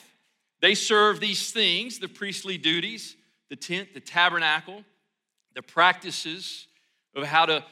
[0.60, 3.16] they serve these things, the priestly duties,
[3.48, 4.84] the tent, the tabernacle,
[5.54, 6.66] the practices
[7.14, 7.64] of how to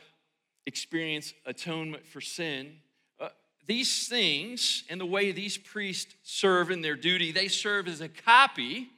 [0.66, 2.76] experience atonement for sin
[3.20, 3.28] uh,
[3.66, 8.08] these things and the way these priests serve in their duty, they serve as a
[8.08, 8.88] copy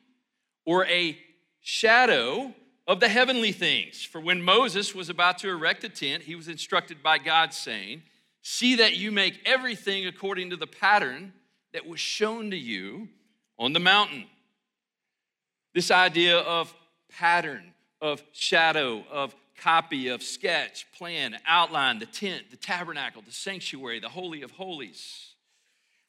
[0.65, 1.19] or a
[1.61, 2.53] shadow
[2.89, 4.03] of the heavenly things.
[4.03, 8.03] For when Moses was about to erect a tent, he was instructed by God, saying,
[8.41, 11.35] See that you make everything according to the pattern
[11.75, 13.09] that was shown to you
[13.59, 14.25] on the mountain.
[15.75, 16.75] This idea of
[17.11, 24.01] pattern, of shadow, of copy of sketch, plan, outline, the tent, the tabernacle, the sanctuary,
[24.01, 25.35] the Holy of Holies.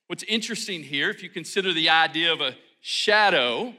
[0.08, 3.74] What's interesting here, if you consider the idea of a shadow,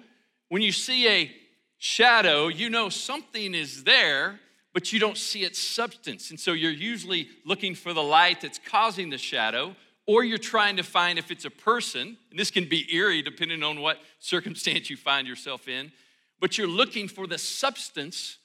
[0.48, 1.32] when you see a
[1.80, 4.38] shadow, you know something is there,
[4.72, 6.30] but you don't see its substance.
[6.30, 9.74] And so you're usually looking for the light that's causing the shadow,
[10.06, 12.18] or you're trying to find if it's a person.
[12.30, 15.90] And this can be eerie depending on what circumstance you find yourself in,
[16.38, 18.36] but you're looking for the substance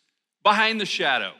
[0.41, 1.33] behind the shadow.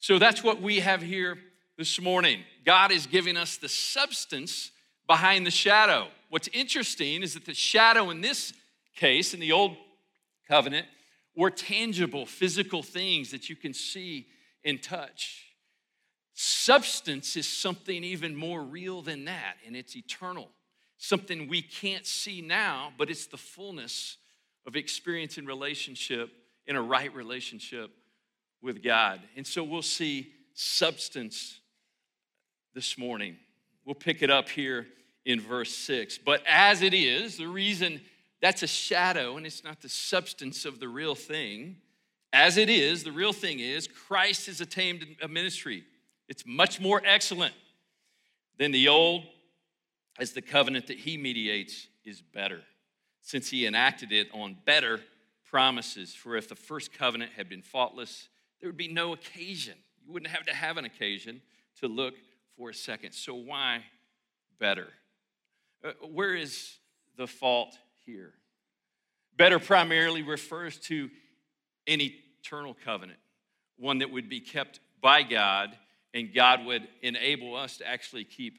[0.00, 1.38] So that's what we have here
[1.76, 2.40] this morning.
[2.64, 4.70] God is giving us the substance
[5.06, 6.08] behind the shadow.
[6.30, 8.54] What's interesting is that the shadow in this
[8.96, 9.76] case, in the old
[10.48, 10.86] covenant,
[11.34, 14.26] were tangible, physical things that you can see
[14.64, 15.46] and touch.
[16.34, 20.48] Substance is something even more real than that, and it's eternal.
[20.98, 24.18] Something we can't see now, but it's the fullness
[24.66, 26.30] of experience and relationship
[26.66, 27.90] in a right relationship
[28.62, 29.20] with God.
[29.36, 31.58] And so we'll see substance
[32.74, 33.36] this morning.
[33.84, 34.86] We'll pick it up here
[35.24, 36.18] in verse 6.
[36.18, 38.00] But as it is, the reason
[38.42, 41.76] that's a shadow and it's not the substance of the real thing,
[42.32, 45.84] as it is, the real thing is Christ has attained a ministry
[46.28, 47.54] It's much more excellent
[48.58, 49.24] than the old,
[50.18, 52.60] as the covenant that he mediates is better,
[53.20, 55.00] since he enacted it on better
[55.48, 56.14] promises.
[56.14, 58.28] For if the first covenant had been faultless,
[58.60, 59.74] there would be no occasion.
[60.04, 61.42] You wouldn't have to have an occasion
[61.80, 62.14] to look
[62.56, 63.12] for a second.
[63.12, 63.84] So, why
[64.58, 64.88] better?
[65.84, 66.78] Uh, where is
[67.16, 67.76] the fault
[68.06, 68.34] here?
[69.36, 71.10] Better primarily refers to
[71.86, 73.18] an eternal covenant,
[73.78, 75.76] one that would be kept by God,
[76.14, 78.58] and God would enable us to actually keep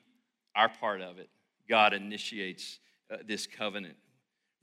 [0.56, 1.30] our part of it.
[1.70, 2.80] God initiates
[3.12, 3.96] uh, this covenant.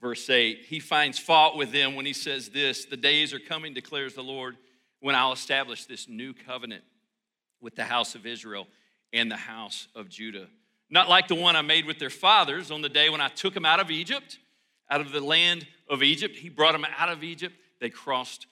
[0.01, 3.74] Verse 8, he finds fault with them when he says this The days are coming,
[3.74, 4.57] declares the Lord,
[5.01, 6.85] when I'll establish this new covenant
[7.61, 8.66] with the house of Israel
[9.12, 10.47] and the house of Judah.
[10.89, 13.55] Not like the one I made with their fathers on the day when I took
[13.55, 14.39] them out of Egypt,
[14.91, 16.36] out of the land of Egypt.
[16.36, 17.55] He brought them out of Egypt.
[17.80, 18.47] They crossed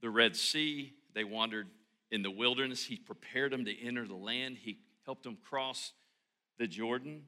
[0.00, 0.92] the Red Sea.
[1.14, 1.68] They wandered
[2.10, 2.84] in the wilderness.
[2.84, 4.58] He prepared them to enter the land.
[4.60, 5.92] He helped them cross
[6.58, 7.22] the Jordan.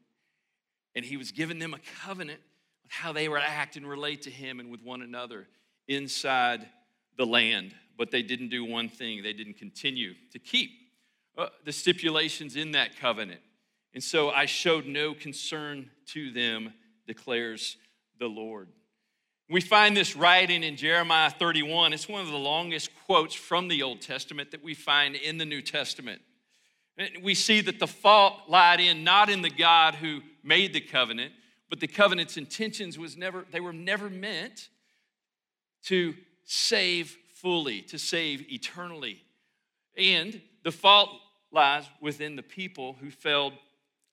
[0.95, 2.41] And he was giving them a covenant
[2.85, 5.49] of how they were to act and relate to him and with one another
[5.89, 6.67] inside
[7.17, 7.75] the land.
[7.97, 10.71] But they didn't do one thing, they didn't continue to keep
[11.37, 13.41] uh, the stipulations in that covenant.
[13.95, 16.75] And so I showed no concern to them,
[17.07, 17.77] declares
[18.19, 18.69] the Lord.
[19.51, 21.93] We find this writing in Jeremiah 31.
[21.93, 25.45] It's one of the longest quotes from the Old Testament that we find in the
[25.45, 26.23] New Testament.
[27.23, 31.33] We see that the fault lied in not in the God who made the covenant,
[31.69, 34.69] but the covenant's intentions was never, they were never meant
[35.87, 39.21] to save fully, to save eternally.
[39.97, 41.11] And the fault
[41.53, 43.53] lies within the people who failed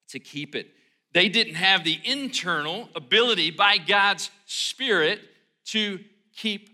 [0.10, 0.68] to keep it.
[1.14, 5.20] They didn't have the internal ability by God's Spirit
[5.66, 6.00] to
[6.36, 6.70] keep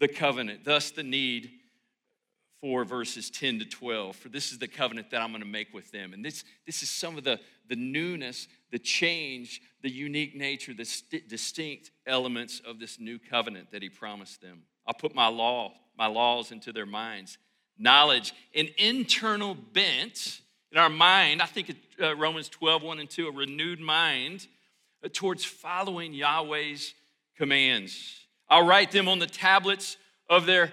[0.00, 1.50] the covenant, thus, the need
[2.60, 4.16] for verses 10 to 12.
[4.16, 6.14] For this is the covenant that I'm going to make with them.
[6.14, 10.86] And this, this is some of the, the newness, the change, the unique nature, the
[10.86, 14.62] st- distinct elements of this new covenant that he promised them.
[14.86, 17.36] I'll put my law, my laws into their minds.
[17.78, 20.40] Knowledge, an internal bent
[20.72, 21.42] in our mind.
[21.42, 21.68] I think
[22.00, 24.46] uh, Romans 12, 1 and 2, a renewed mind
[25.02, 26.94] uh, towards following Yahweh's
[27.36, 28.26] commands.
[28.48, 29.96] I'll write them on the tablets
[30.28, 30.72] of their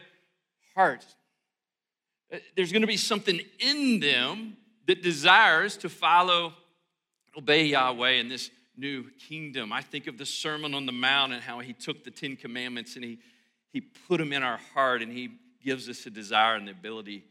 [0.75, 1.05] heart.
[2.31, 4.57] Uh, there's going to be something in them
[4.87, 6.53] that desires to follow,
[7.37, 9.71] obey Yahweh in this new kingdom.
[9.71, 12.95] I think of the Sermon on the Mount and how he took the Ten Commandments
[12.95, 13.19] and he,
[13.71, 15.29] he put them in our heart and he
[15.63, 17.23] gives us a desire and the ability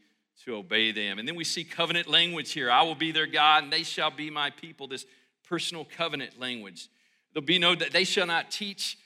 [0.45, 1.19] to obey them.
[1.19, 4.11] And then we see covenant language here I will be their God and they shall
[4.11, 5.05] be my people, this
[5.47, 6.89] personal covenant language.
[7.33, 8.97] There'll be no, they shall not teach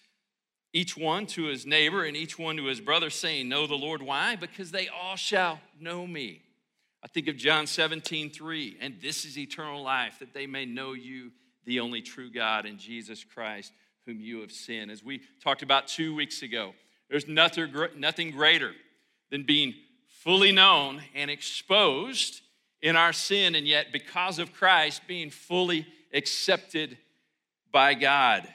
[0.74, 4.02] each one to his neighbor and each one to his brother, saying, Know the Lord.
[4.02, 4.36] Why?
[4.36, 6.42] Because they all shall know me.
[7.02, 10.94] I think of John 17, 3, and this is eternal life, that they may know
[10.94, 11.32] you,
[11.64, 13.72] the only true God, and Jesus Christ,
[14.06, 14.92] whom you have sent.
[14.92, 16.74] As we talked about two weeks ago,
[17.10, 18.74] there's nothing, nothing greater
[19.30, 19.76] than being
[20.26, 22.42] fully known and exposed
[22.82, 26.98] in our sin, and yet, because of Christ, being fully accepted
[27.72, 28.48] by God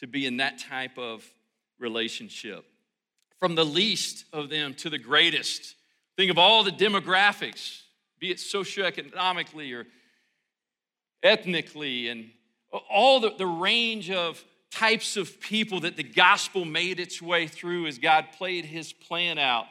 [0.00, 1.24] to be in that type of
[1.78, 2.64] relationship.
[3.38, 5.76] From the least of them to the greatest.
[6.16, 7.82] Think of all the demographics,
[8.18, 9.86] be it socioeconomically or
[11.22, 12.30] ethnically, and
[12.90, 17.86] all the, the range of types of people that the gospel made its way through
[17.86, 19.66] as God played his plan out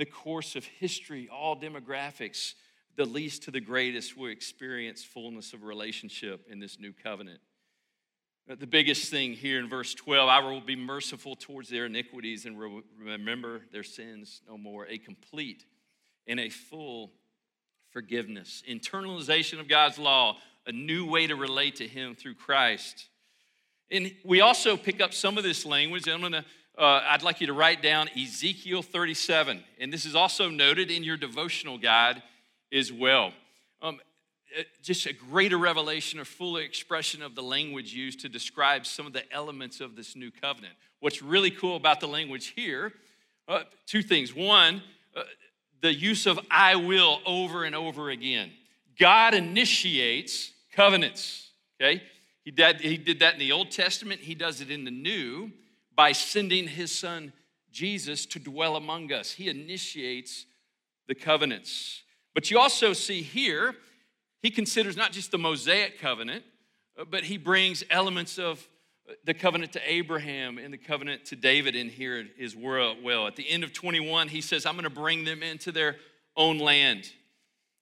[0.00, 2.54] the course of history, all demographics,
[2.96, 7.38] the least to the greatest will experience fullness of relationship in this new covenant.
[8.48, 12.58] The biggest thing here in verse 12 I will be merciful towards their iniquities and
[12.98, 14.86] remember their sins no more.
[14.86, 15.66] A complete
[16.26, 17.12] and a full
[17.90, 18.62] forgiveness.
[18.68, 23.08] Internalization of God's law, a new way to relate to Him through Christ.
[23.90, 26.08] And we also pick up some of this language.
[26.08, 26.44] I'm going to,
[26.78, 29.62] uh, I'd like you to write down Ezekiel 37.
[29.78, 32.22] And this is also noted in your devotional guide
[32.72, 33.32] as well.
[33.82, 34.00] Um,
[34.58, 39.06] uh, just a greater revelation or fuller expression of the language used to describe some
[39.06, 40.74] of the elements of this new covenant.
[41.00, 42.92] What's really cool about the language here,
[43.48, 44.34] uh, two things.
[44.34, 44.82] One,
[45.14, 45.22] uh,
[45.82, 48.50] the use of I will over and over again.
[48.98, 51.50] God initiates covenants,
[51.80, 52.02] okay?
[52.44, 55.52] He did, he did that in the Old Testament, He does it in the New
[56.00, 57.30] by sending His Son
[57.70, 59.32] Jesus to dwell among us.
[59.32, 60.46] He initiates
[61.08, 62.04] the covenants.
[62.34, 63.74] But you also see here,
[64.40, 66.42] he considers not just the Mosaic covenant,
[66.98, 68.66] uh, but he brings elements of
[69.10, 73.26] uh, the covenant to Abraham and the covenant to David in here as well.
[73.26, 75.96] At the end of 21, he says, I'm going to bring them into their
[76.34, 77.12] own land.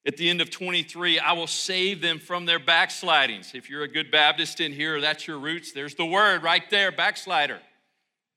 [0.05, 3.53] At the end of 23, I will save them from their backslidings.
[3.55, 5.71] If you're a good Baptist in here, that's your roots.
[5.71, 7.61] There's the word right there, backslider.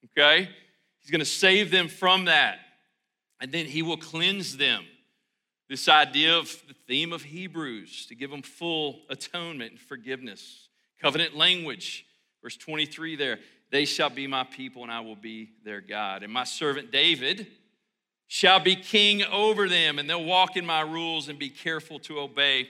[0.05, 0.49] Okay?
[0.99, 2.59] He's going to save them from that.
[3.39, 4.85] And then he will cleanse them.
[5.69, 10.67] This idea of the theme of Hebrews to give them full atonement and forgiveness.
[11.01, 12.05] Covenant language,
[12.43, 13.39] verse 23 there.
[13.71, 16.23] They shall be my people and I will be their God.
[16.23, 17.47] And my servant David
[18.27, 22.17] shall be king over them, and they'll walk in my rules and be careful to
[22.17, 22.65] obey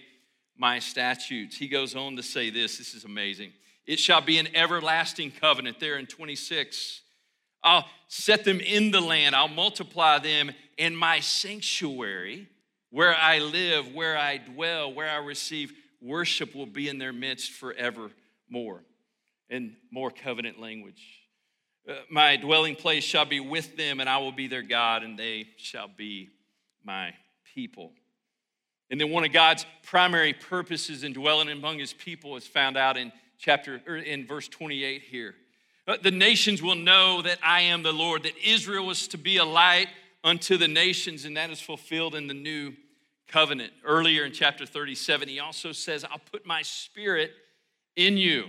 [0.57, 1.55] my statutes.
[1.55, 3.51] He goes on to say this this is amazing.
[3.85, 7.01] It shall be an everlasting covenant there in 26.
[7.63, 12.47] I'll set them in the land, I'll multiply them in my sanctuary
[12.89, 17.51] where I live, where I dwell, where I receive worship will be in their midst
[17.51, 18.83] forevermore.
[19.49, 21.01] And more covenant language.
[21.87, 25.19] Uh, my dwelling place shall be with them, and I will be their God, and
[25.19, 26.29] they shall be
[26.85, 27.13] my
[27.53, 27.91] people.
[28.89, 32.97] And then one of God's primary purposes in dwelling among his people is found out
[32.97, 35.35] in chapter or in verse 28 here.
[36.03, 39.45] The nations will know that I am the Lord, that Israel was to be a
[39.45, 39.87] light
[40.23, 42.73] unto the nations, and that is fulfilled in the new
[43.27, 43.73] covenant.
[43.83, 47.31] Earlier in chapter 37, he also says, I'll put my spirit
[47.95, 48.45] in you.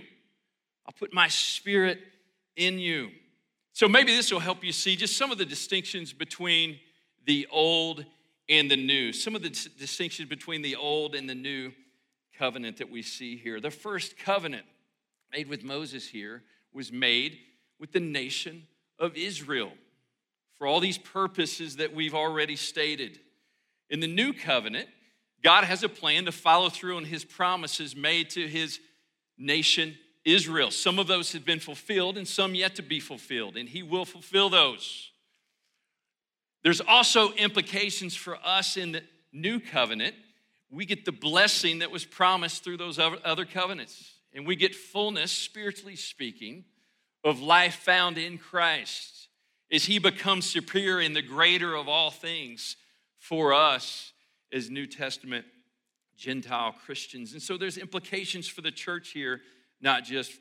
[0.85, 1.99] I'll put my spirit
[2.55, 3.09] in you.
[3.71, 6.79] So maybe this will help you see just some of the distinctions between
[7.25, 8.05] the old
[8.49, 11.71] and the new, some of the distinctions between the old and the new
[12.37, 13.59] covenant that we see here.
[13.59, 14.65] The first covenant
[15.31, 17.37] made with Moses here was made
[17.79, 18.67] with the nation
[18.99, 19.71] of Israel
[20.57, 23.19] for all these purposes that we've already stated.
[23.89, 24.87] In the new covenant,
[25.43, 28.79] God has a plan to follow through on his promises made to his
[29.37, 30.71] nation Israel.
[30.71, 34.05] Some of those have been fulfilled and some yet to be fulfilled, and he will
[34.05, 35.11] fulfill those.
[36.63, 39.03] There's also implications for us in the
[39.33, 40.15] new covenant.
[40.71, 45.31] We get the blessing that was promised through those other covenants, and we get fullness,
[45.31, 46.65] spiritually speaking,
[47.23, 49.27] of life found in Christ
[49.71, 52.75] as he becomes superior and the greater of all things
[53.17, 54.11] for us
[54.51, 55.45] as New Testament
[56.17, 57.33] Gentile Christians.
[57.33, 59.41] And so there's implications for the church here,
[59.81, 60.33] not just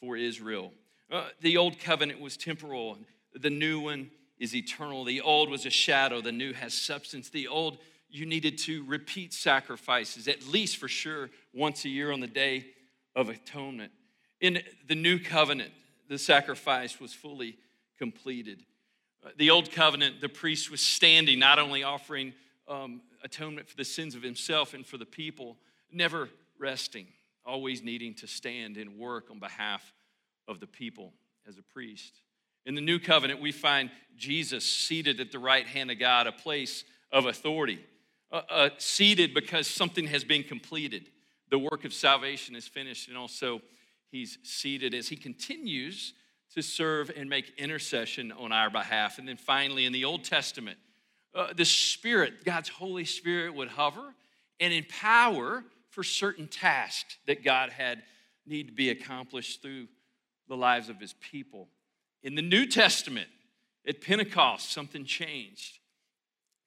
[0.00, 0.72] for Israel.
[1.10, 2.98] Uh, the old covenant was temporal,
[3.34, 5.04] the new one is eternal.
[5.04, 7.30] The old was a shadow, the new has substance.
[7.30, 7.78] The old,
[8.08, 12.66] you needed to repeat sacrifices, at least for sure, once a year on the day
[13.14, 13.92] of atonement.
[14.40, 15.72] In the new covenant,
[16.08, 17.56] the sacrifice was fully
[17.98, 18.64] completed.
[19.24, 22.34] Uh, the old covenant, the priest was standing, not only offering
[22.68, 25.56] um, atonement for the sins of himself and for the people,
[25.90, 27.06] never resting,
[27.44, 29.92] always needing to stand and work on behalf
[30.46, 31.12] of the people
[31.48, 32.20] as a priest.
[32.66, 36.32] In the new covenant, we find Jesus seated at the right hand of God, a
[36.32, 37.84] place of authority,
[38.32, 41.10] uh, uh, seated because something has been completed.
[41.54, 43.62] The work of salvation is finished, and also
[44.10, 46.12] he's seated as he continues
[46.52, 49.20] to serve and make intercession on our behalf.
[49.20, 50.78] And then finally, in the Old Testament,
[51.32, 54.16] uh, the Spirit, God's Holy Spirit, would hover
[54.58, 58.02] and empower for certain tasks that God had
[58.44, 59.86] need to be accomplished through
[60.48, 61.68] the lives of his people.
[62.24, 63.28] In the New Testament,
[63.86, 65.78] at Pentecost, something changed.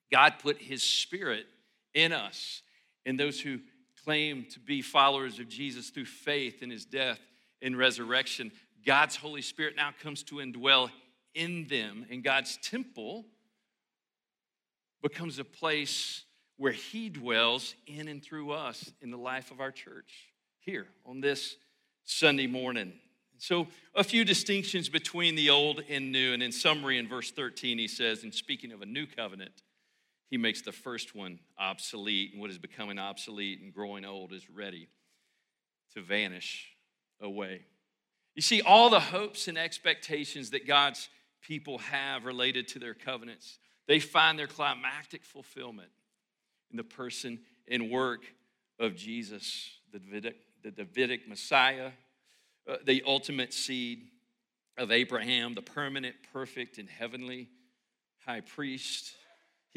[0.10, 1.46] God put his spirit
[1.94, 2.62] in us,
[3.06, 3.60] in those who
[4.08, 7.20] claim to be followers of Jesus through faith in his death
[7.62, 8.54] and resurrection.
[8.86, 10.90] God's Holy Spirit now comes to indwell
[11.36, 13.26] in them, and God's temple
[15.02, 16.24] becomes a place
[16.56, 20.32] where He dwells in and through us in the life of our church
[20.62, 21.58] here on this
[22.06, 22.94] Sunday morning.
[23.40, 26.32] So, a few distinctions between the old and new.
[26.32, 29.64] And in summary, in verse 13, he says, in speaking of a new covenant,
[30.30, 34.50] he makes the first one obsolete, and what is becoming obsolete and growing old is
[34.50, 34.88] ready
[35.94, 36.70] to vanish
[37.22, 37.62] away.
[38.36, 41.10] You see, all the hopes and expectations that God's
[41.42, 43.58] people have related to their covenants,
[43.88, 45.90] they find their climactic fulfillment
[46.72, 48.26] in the person and work
[48.80, 51.92] of Jesus, the Davidic, the Davidic Messiah,
[52.70, 54.04] uh, the ultimate seed
[54.78, 57.48] of Abraham, the permanent, perfect, and heavenly
[58.26, 59.14] high priest.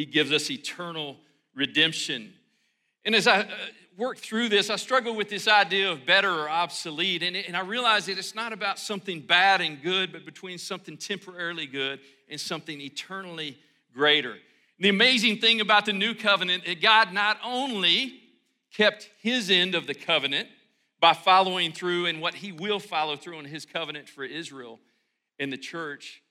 [0.01, 1.17] He gives us eternal
[1.55, 2.33] redemption
[3.05, 3.47] and as I uh,
[3.97, 7.23] work through this, I struggle with this idea of better or obsolete.
[7.23, 10.97] And, and I realize that it's not about something bad and good, but between something
[10.97, 13.59] temporarily good and something eternally
[13.95, 14.37] greater.
[14.79, 18.21] The amazing thing about the new covenant that God not only
[18.75, 20.49] kept his end of the covenant
[21.01, 24.79] by following through and what he will follow through on his covenant for Israel
[25.39, 26.23] and the church,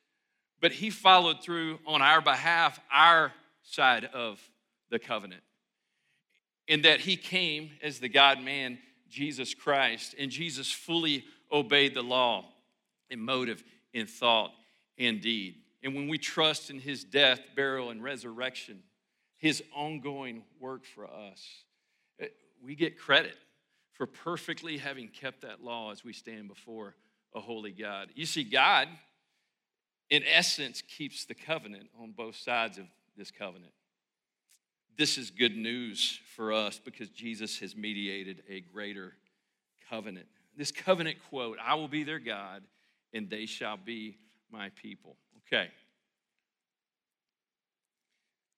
[0.61, 3.31] but he followed through on our behalf, our
[3.69, 4.39] side of
[4.89, 5.43] the covenant.
[6.67, 8.77] in that he came as the God man,
[9.09, 12.45] Jesus Christ, and Jesus fully obeyed the law
[13.09, 14.51] in motive, in thought,
[14.99, 15.55] and deed.
[15.81, 18.83] And when we trust in his death, burial, and resurrection,
[19.37, 21.43] his ongoing work for us,
[22.19, 22.27] eh,
[22.63, 23.35] we get credit
[23.93, 26.93] for perfectly having kept that law as we stand before
[27.33, 28.09] a holy God.
[28.13, 28.89] You see, God,
[30.11, 32.85] in essence, keeps the covenant on both sides of
[33.19, 33.73] this covenant.
[34.97, 39.13] This is good news for us because Jesus has mediated a greater
[39.89, 40.25] covenant.
[40.57, 42.63] This covenant quote I will be their God,
[43.13, 44.17] and they shall be
[44.51, 45.17] my people.
[45.47, 45.69] Okay.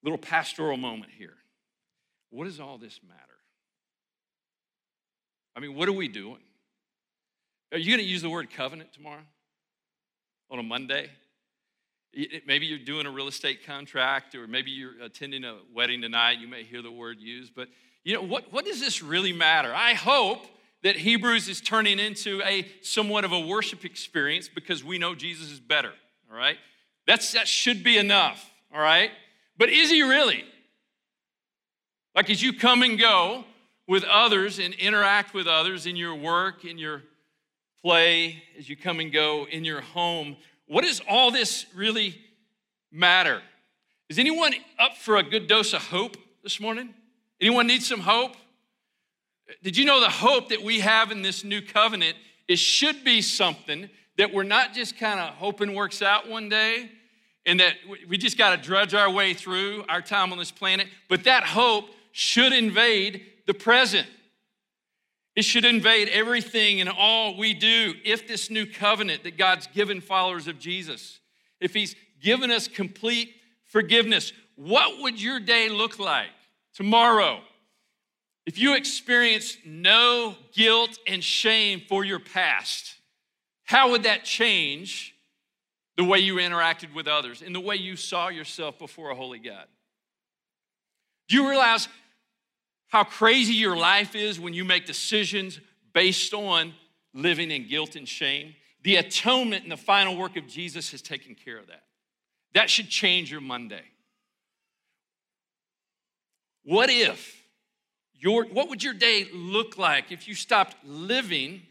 [0.04, 1.36] Little pastoral moment here.
[2.30, 3.20] What does all this matter?
[5.56, 6.40] I mean, what are we doing?
[7.72, 9.24] Are you going to use the word covenant tomorrow?
[10.50, 11.10] On a Monday?
[12.46, 16.40] Maybe you're doing a real estate contract, or maybe you're attending a wedding tonight.
[16.40, 17.70] You may hear the word used, but
[18.04, 19.74] you know, what, what does this really matter?
[19.74, 20.46] I hope
[20.84, 25.52] that Hebrews is turning into a somewhat of a worship experience because we know Jesus
[25.52, 25.94] is better,
[26.30, 26.58] all right?
[27.06, 29.12] That's, that should be enough, all right?
[29.58, 30.44] But is he really?
[32.16, 33.46] Like as you come and go
[33.88, 37.04] with others and interact with others in your work, in your
[37.84, 40.36] play, as you come and go in your home,
[40.72, 42.18] what does all this really
[42.94, 43.42] matter?
[44.08, 46.94] Is anyone up for a good dose of hope this morning?
[47.42, 48.38] Anyone need some hope?
[49.62, 52.16] Did you know the hope that we have in this new covenant?
[52.48, 56.90] It should be something that we're not just kind of hoping works out one day
[57.46, 57.74] and that
[58.08, 61.44] we just got to drudge our way through our time on this planet, but that
[61.44, 64.08] hope should invade the present.
[65.36, 70.02] It should invade everything and all we do if this new covenant that God's given
[70.02, 71.20] followers of Jesus,
[71.60, 73.34] if He's given us complete
[73.66, 76.30] forgiveness, what would your day look like
[76.74, 77.40] tomorrow
[78.46, 82.96] if you experience no guilt and shame for your past?
[83.64, 85.16] How would that change
[85.96, 89.40] the way you interacted with others and the way you saw yourself before a holy
[89.40, 89.66] God?
[91.30, 91.88] Do you realize
[92.92, 95.60] how crazy your life is when you make decisions
[95.94, 96.74] based on
[97.14, 98.54] living in guilt and shame.
[98.84, 101.84] The atonement and the final work of Jesus has taken care of that.
[102.54, 103.84] That should change your Monday.
[106.64, 107.42] What if
[108.14, 111.62] your what would your day look like if you stopped living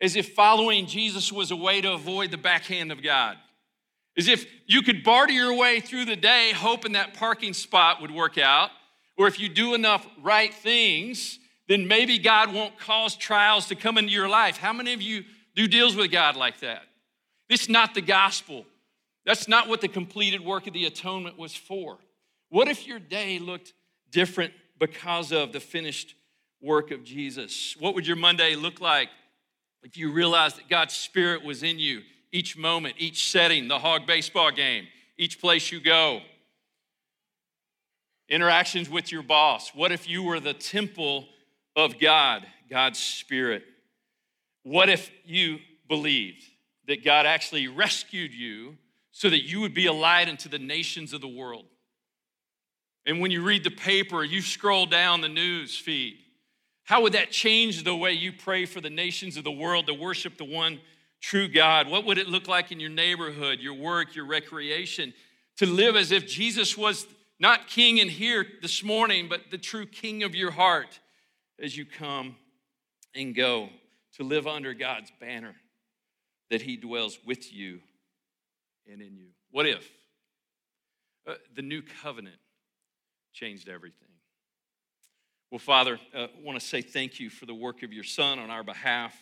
[0.00, 3.36] as if following Jesus was a way to avoid the backhand of God?
[4.16, 8.12] As if you could barter your way through the day hoping that parking spot would
[8.12, 8.70] work out
[9.16, 11.38] or if you do enough right things,
[11.68, 14.56] then maybe God won't cause trials to come into your life.
[14.56, 16.82] How many of you do deals with God like that?
[17.48, 18.64] This is not the gospel.
[19.24, 21.98] That's not what the completed work of the atonement was for.
[22.48, 23.72] What if your day looked
[24.10, 26.14] different because of the finished
[26.60, 27.76] work of Jesus?
[27.78, 29.08] What would your Monday look like
[29.82, 32.02] if you realized that God's Spirit was in you
[32.32, 34.86] each moment, each setting, the hog baseball game,
[35.16, 36.20] each place you go?
[38.32, 39.74] Interactions with your boss?
[39.74, 41.28] What if you were the temple
[41.76, 43.62] of God, God's Spirit?
[44.62, 46.42] What if you believed
[46.88, 48.78] that God actually rescued you
[49.12, 51.66] so that you would be a light unto the nations of the world?
[53.04, 56.18] And when you read the paper, you scroll down the news feed,
[56.84, 59.94] how would that change the way you pray for the nations of the world to
[59.94, 60.80] worship the one
[61.20, 61.88] true God?
[61.88, 65.12] What would it look like in your neighborhood, your work, your recreation?
[65.58, 67.06] To live as if Jesus was
[67.38, 71.00] not king in here this morning, but the true king of your heart
[71.60, 72.36] as you come
[73.14, 73.68] and go
[74.16, 75.54] to live under God's banner
[76.50, 77.80] that he dwells with you
[78.90, 79.28] and in you.
[79.50, 79.90] What if
[81.26, 82.36] uh, the new covenant
[83.32, 84.08] changed everything?
[85.50, 88.38] Well, Father, I uh, want to say thank you for the work of your Son
[88.38, 89.14] on our behalf,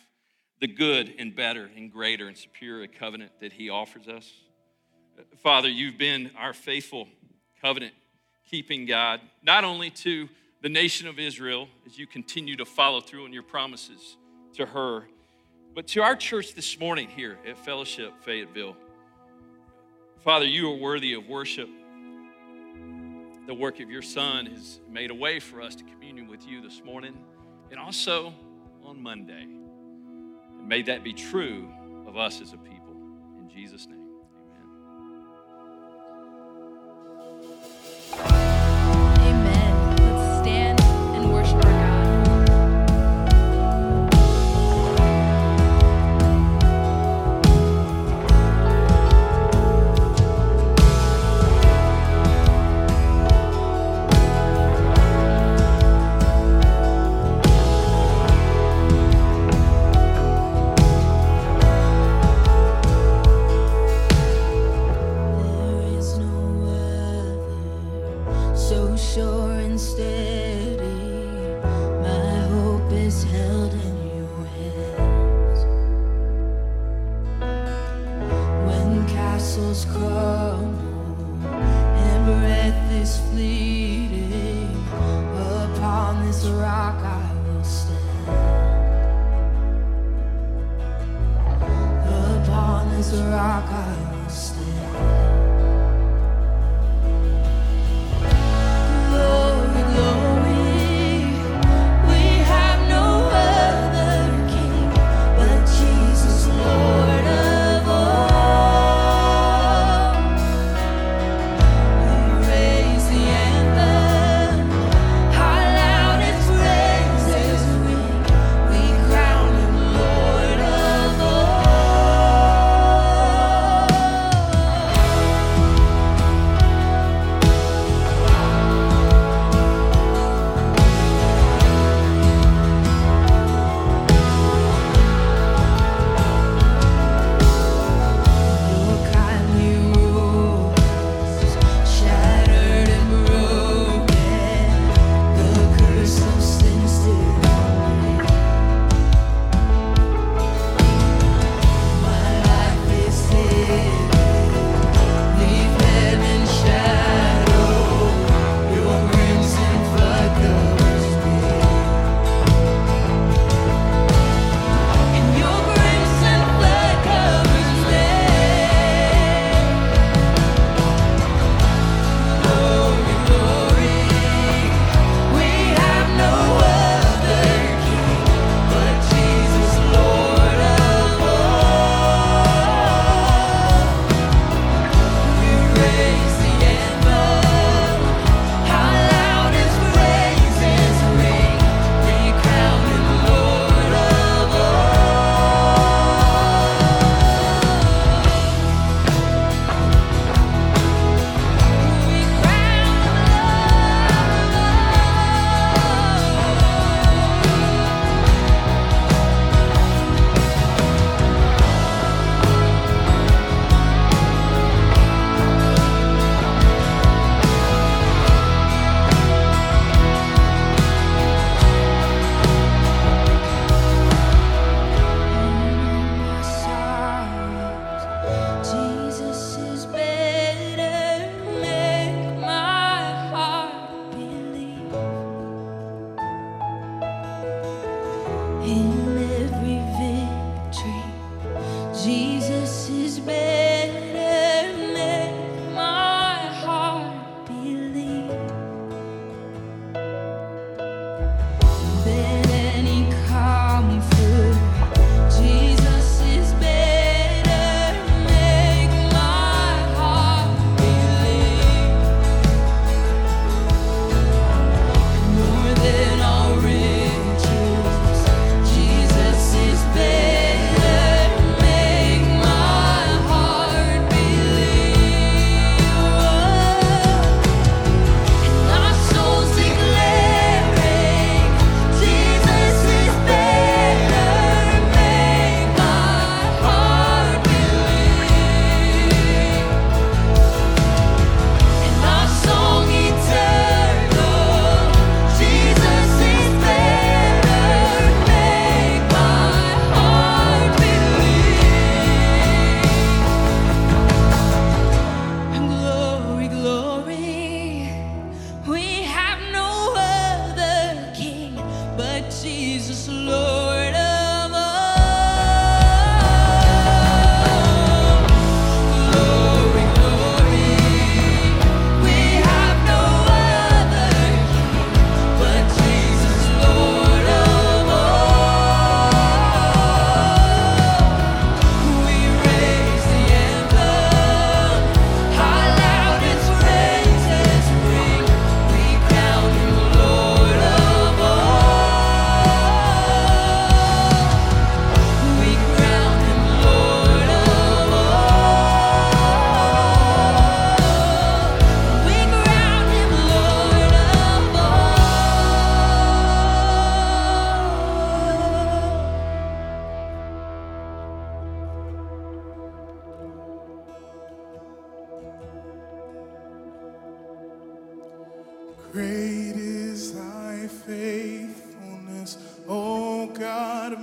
[0.61, 4.31] the good and better and greater and superior covenant that he offers us.
[5.19, 7.07] Uh, Father, you've been our faithful
[7.61, 7.93] covenant
[8.51, 10.27] keeping God, not only to
[10.61, 14.17] the nation of Israel as you continue to follow through on your promises
[14.55, 15.05] to her,
[15.73, 18.75] but to our church this morning here at Fellowship Fayetteville.
[20.19, 21.69] Father, you are worthy of worship.
[23.47, 26.61] The work of your Son has made a way for us to communion with you
[26.61, 27.17] this morning
[27.71, 28.33] and also
[28.83, 29.43] on Monday.
[29.43, 31.71] And may that be true
[32.05, 32.97] of us as a people.
[33.39, 34.00] In Jesus' name.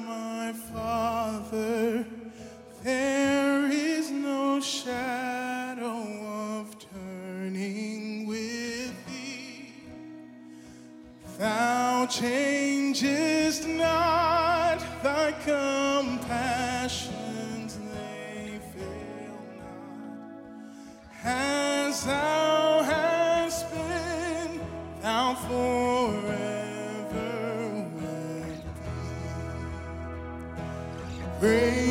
[0.09, 2.07] my Father,
[2.83, 6.03] there is no shadow
[6.59, 9.75] of turning with thee.
[11.39, 16.59] Thou changest not, thy compassions
[17.93, 20.33] they fail not.
[21.23, 24.61] As thou hast been,
[25.03, 26.28] thou for
[31.41, 31.88] Praise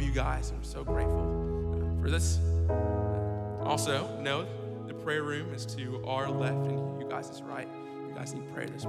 [0.00, 0.50] love you guys.
[0.56, 2.38] I'm so grateful uh, for this.
[2.70, 4.46] Uh, also, know
[4.86, 7.68] the prayer room is to our left and you guys is right.
[8.08, 8.86] You guys need prayer this